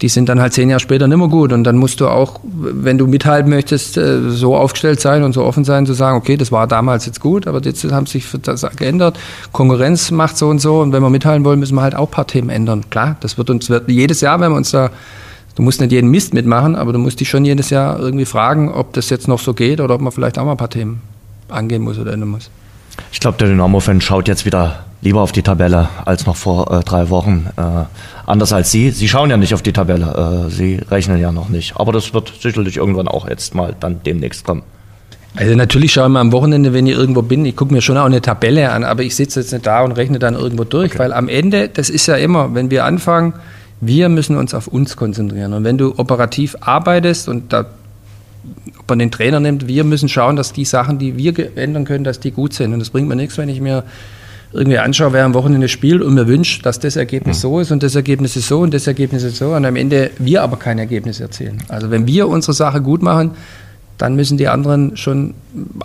[0.00, 1.52] die sind dann halt zehn Jahre später nicht mehr gut.
[1.52, 5.42] Und dann musst du auch, wenn du mithalten möchtest, äh, so aufgestellt sein und so
[5.42, 8.64] offen sein, zu sagen, okay, das war damals jetzt gut, aber jetzt haben sich das
[8.76, 9.18] geändert.
[9.50, 10.80] Konkurrenz macht so und so.
[10.80, 12.84] Und wenn wir mithalten wollen, müssen wir halt auch ein paar Themen ändern.
[12.90, 14.90] Klar, das wird uns wird jedes Jahr, wenn wir uns da
[15.60, 18.72] Du musst nicht jeden Mist mitmachen, aber du musst dich schon jedes Jahr irgendwie fragen,
[18.72, 21.02] ob das jetzt noch so geht oder ob man vielleicht auch mal ein paar Themen
[21.50, 22.48] angehen muss oder ändern muss.
[23.12, 26.82] Ich glaube, der Dynamo-Fan schaut jetzt wieder lieber auf die Tabelle als noch vor äh,
[26.82, 27.50] drei Wochen.
[27.58, 27.84] Äh,
[28.24, 28.90] anders als Sie.
[28.90, 30.46] Sie schauen ja nicht auf die Tabelle.
[30.46, 31.76] Äh, Sie rechnen ja noch nicht.
[31.76, 34.62] Aber das wird sicherlich irgendwann auch jetzt mal dann demnächst kommen.
[35.36, 37.98] Also natürlich schaue ich mal am Wochenende, wenn ich irgendwo bin, ich gucke mir schon
[37.98, 40.92] auch eine Tabelle an, aber ich sitze jetzt nicht da und rechne dann irgendwo durch,
[40.92, 40.98] okay.
[40.98, 43.34] weil am Ende, das ist ja immer, wenn wir anfangen,
[43.80, 45.52] wir müssen uns auf uns konzentrieren.
[45.52, 47.66] Und wenn du operativ arbeitest und da
[48.78, 52.04] ob man den Trainer nimmt, wir müssen schauen, dass die Sachen, die wir ändern können,
[52.04, 52.72] dass die gut sind.
[52.72, 53.84] Und das bringt mir nichts, wenn ich mir
[54.52, 57.40] irgendwie anschaue, wer am Wochenende spielt und mir wünscht, dass das Ergebnis mhm.
[57.40, 60.10] so ist und das Ergebnis ist so und das Ergebnis ist so und am Ende
[60.18, 61.62] wir aber kein Ergebnis erzielen.
[61.68, 63.32] Also wenn wir unsere Sache gut machen,
[63.96, 65.34] dann müssen die anderen schon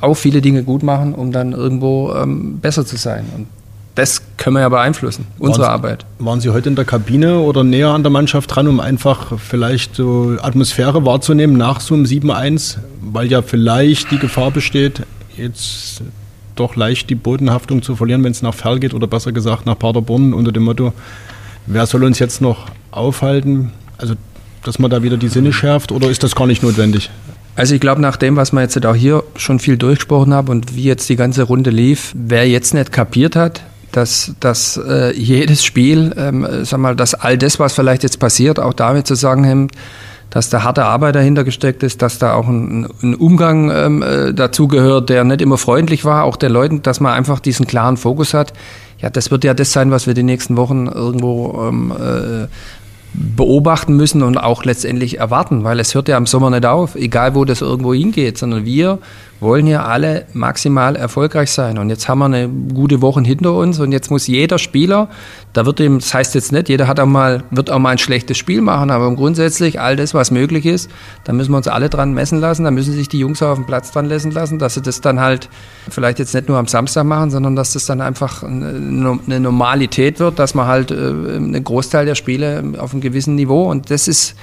[0.01, 3.25] auch viele Dinge gut machen, um dann irgendwo ähm, besser zu sein.
[3.35, 3.47] Und
[3.95, 6.05] das können wir ja beeinflussen, unsere waren, Arbeit.
[6.19, 9.95] Waren Sie heute in der Kabine oder näher an der Mannschaft dran, um einfach vielleicht
[9.95, 15.03] so Atmosphäre wahrzunehmen nach so einem 7-1, weil ja vielleicht die Gefahr besteht,
[15.37, 16.01] jetzt
[16.55, 19.79] doch leicht die Bodenhaftung zu verlieren, wenn es nach Ferl geht oder besser gesagt nach
[19.79, 20.93] Paderborn unter dem Motto,
[21.65, 23.71] wer soll uns jetzt noch aufhalten?
[23.97, 24.15] Also,
[24.63, 27.09] dass man da wieder die Sinne schärft oder ist das gar nicht notwendig?
[27.57, 30.75] Also ich glaube, nach dem, was wir jetzt auch hier schon viel durchgesprochen haben und
[30.75, 33.61] wie jetzt die ganze Runde lief, wer jetzt nicht kapiert hat,
[33.95, 38.59] dass, dass äh, jedes Spiel, ähm, sag mal, dass all das, was vielleicht jetzt passiert,
[38.59, 39.71] auch damit zusammenhängt,
[40.29, 44.33] dass da harte Arbeit dahinter gesteckt ist, dass da auch ein, ein Umgang ähm, äh,
[44.33, 47.95] dazu gehört, der nicht immer freundlich war, auch der Leuten, dass man einfach diesen klaren
[47.95, 48.51] Fokus hat.
[48.99, 52.47] Ja, das wird ja das sein, was wir die nächsten Wochen irgendwo ähm, äh,
[53.13, 57.33] beobachten müssen und auch letztendlich erwarten, weil es hört ja im Sommer nicht auf, egal
[57.33, 58.99] wo das irgendwo hingeht, sondern wir
[59.39, 61.77] wollen ja alle maximal erfolgreich sein.
[61.77, 65.09] Und jetzt haben wir eine gute Woche hinter uns und jetzt muss jeder Spieler,
[65.53, 67.97] da wird ihm, das heißt jetzt nicht, jeder hat auch mal, wird auch mal ein
[67.97, 70.89] schlechtes Spiel machen, aber grundsätzlich all das, was möglich ist,
[71.25, 73.65] da müssen wir uns alle dran messen lassen, da müssen sich die Jungs auf dem
[73.65, 75.49] Platz dran messen lassen, dass sie das dann halt
[75.89, 80.39] vielleicht jetzt nicht nur am Samstag machen, sondern dass das dann einfach eine Normalität wird,
[80.39, 84.35] dass man halt äh, einen Großteil der Spiele auf einem gewissen Niveau und das ist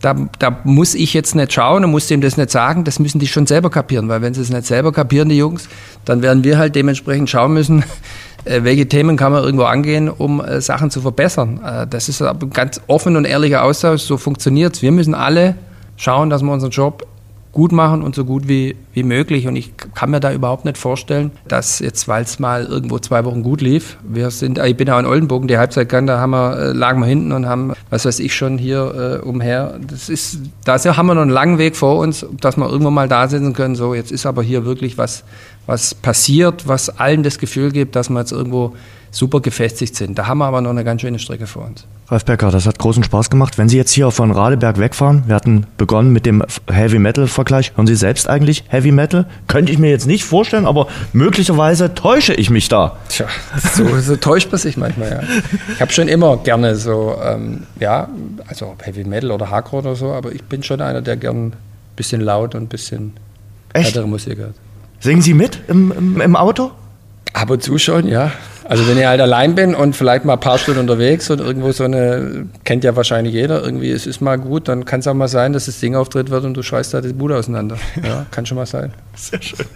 [0.00, 3.18] da, da muss ich jetzt nicht schauen und muss dem das nicht sagen, das müssen
[3.18, 5.68] die schon selber kapieren, weil wenn sie es nicht selber kapieren, die Jungs,
[6.04, 7.84] dann werden wir halt dementsprechend schauen müssen,
[8.44, 11.60] äh, welche Themen kann man irgendwo angehen, um äh, Sachen zu verbessern.
[11.64, 14.80] Äh, das ist ein ganz offen und ehrlicher Austausch, so funktioniert's.
[14.80, 15.54] Wir müssen alle
[15.96, 17.06] schauen, dass wir unseren Job
[17.52, 19.48] gut machen und so gut wie, wie möglich.
[19.48, 23.24] Und ich kann mir da überhaupt nicht vorstellen, dass jetzt, weil es mal irgendwo zwei
[23.24, 26.30] Wochen gut lief, wir sind, ich bin auch in Oldenburg, die Halbzeit kann, da haben
[26.30, 29.80] wir, äh, lagen wir hinten und haben, was weiß ich schon hier äh, umher.
[29.88, 33.08] Das ist, da haben wir noch einen langen Weg vor uns, dass wir irgendwann mal
[33.08, 33.74] da sitzen können.
[33.74, 35.24] So, jetzt ist aber hier wirklich was,
[35.66, 38.74] was passiert, was allen das Gefühl gibt, dass wir jetzt irgendwo
[39.10, 40.18] super gefestigt sind.
[40.18, 41.84] Da haben wir aber noch eine ganz schöne Strecke vor uns.
[42.08, 43.56] Ralf Becker, das hat großen Spaß gemacht.
[43.56, 47.72] Wenn Sie jetzt hier von Radeberg wegfahren, wir hatten begonnen mit dem Heavy Metal Vergleich.
[47.76, 49.26] Hören Sie selbst eigentlich Heavy Metal?
[49.46, 52.96] Könnte ich mir jetzt nicht vorstellen, aber möglicherweise täusche ich mich da.
[53.08, 53.26] Tja,
[53.74, 55.20] so, so täuscht man sich manchmal, ja.
[55.72, 58.08] Ich habe schon immer gerne so, ähm, ja,
[58.48, 61.52] also Heavy Metal oder Hardcore oder so, aber ich bin schon einer, der gern ein
[61.94, 63.12] bisschen laut und ein bisschen
[63.72, 64.54] härtere Musik hört.
[64.98, 66.72] Singen Sie mit im, im, im Auto?
[67.32, 68.32] Ab und zu schon, ja.
[68.70, 71.72] Also wenn ich halt allein bin und vielleicht mal ein paar Stunden unterwegs und irgendwo
[71.72, 75.14] so eine, kennt ja wahrscheinlich jeder, irgendwie es ist mal gut, dann kann es auch
[75.14, 77.78] mal sein, dass das Ding auftritt wird und du scheißt da die Bude auseinander.
[78.00, 78.92] Ja, kann schon mal sein.
[79.16, 79.66] Sehr schön.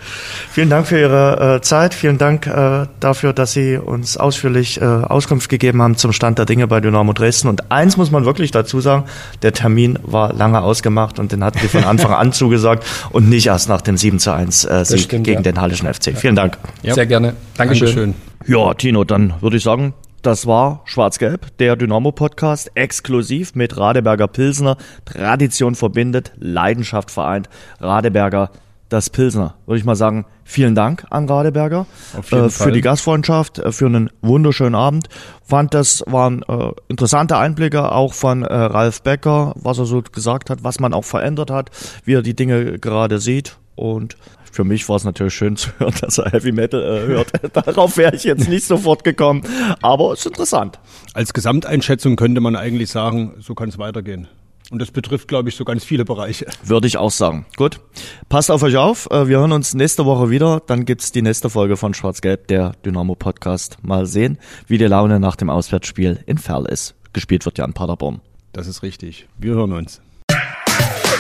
[0.49, 4.85] Vielen Dank für Ihre äh, Zeit, vielen Dank äh, dafür, dass Sie uns ausführlich äh,
[4.85, 7.49] Auskunft gegeben haben zum Stand der Dinge bei Dynamo Dresden.
[7.49, 9.07] Und eins muss man wirklich dazu sagen,
[9.43, 13.49] der Termin war lange ausgemacht und den hatten Sie von Anfang an zugesagt und nicht
[13.49, 15.51] erst nach dem 7 zu 1 äh, Sieg stimmt, gegen ja.
[15.51, 16.17] den Hallischen FC.
[16.17, 16.59] Vielen Dank.
[16.85, 16.95] Ja.
[16.95, 17.35] Sehr gerne.
[17.57, 17.89] Dankeschön.
[17.89, 18.15] Dankeschön.
[18.47, 24.77] Ja, Tino, dann würde ich sagen, das war Schwarz-Gelb, der Dynamo-Podcast, exklusiv mit Radeberger Pilsner.
[25.07, 27.49] Tradition verbindet, Leidenschaft vereint.
[27.81, 28.51] Radeberger,
[28.91, 29.55] das Pilsner.
[29.65, 31.87] Würde ich mal sagen, vielen Dank an Radeberger
[32.31, 35.09] äh, für die Gastfreundschaft, äh, für einen wunderschönen Abend.
[35.43, 40.51] Fand, das waren äh, interessante Einblicke auch von äh, Ralf Becker, was er so gesagt
[40.51, 41.71] hat, was man auch verändert hat,
[42.05, 44.19] wie er die Dinge gerade sieht Und
[44.55, 47.33] für mich war es natürlich schön zu hören, dass er Heavy Metal äh, hört.
[47.53, 49.43] Darauf wäre ich jetzt nicht sofort gekommen,
[49.83, 50.79] aber es ist interessant.
[51.13, 54.29] Als Gesamteinschätzung könnte man eigentlich sagen, so kann es weitergehen.
[54.71, 56.47] Und das betrifft, glaube ich, so ganz viele Bereiche.
[56.65, 57.47] Würde ich auch sagen.
[57.57, 57.81] Gut,
[58.29, 59.11] passt auf euch auf.
[59.11, 60.63] Äh, wir hören uns nächste Woche wieder.
[60.67, 63.79] Dann gibt's die nächste Folge von Schwarz-Gelb, der Dynamo-Podcast.
[63.83, 66.95] Mal sehen, wie die Laune nach dem Auswärtsspiel in Ferl ist.
[67.13, 68.21] Gespielt wird ja in Paderborn.
[68.53, 69.29] Das ist richtig.
[69.37, 70.01] Wir hören uns.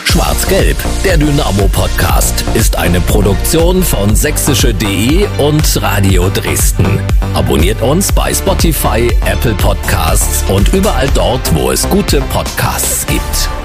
[0.05, 7.01] Schwarz-Gelb, der Dynamo-Podcast, ist eine Produktion von sächsische.de und Radio Dresden.
[7.35, 13.64] Abonniert uns bei Spotify, Apple Podcasts und überall dort, wo es gute Podcasts gibt.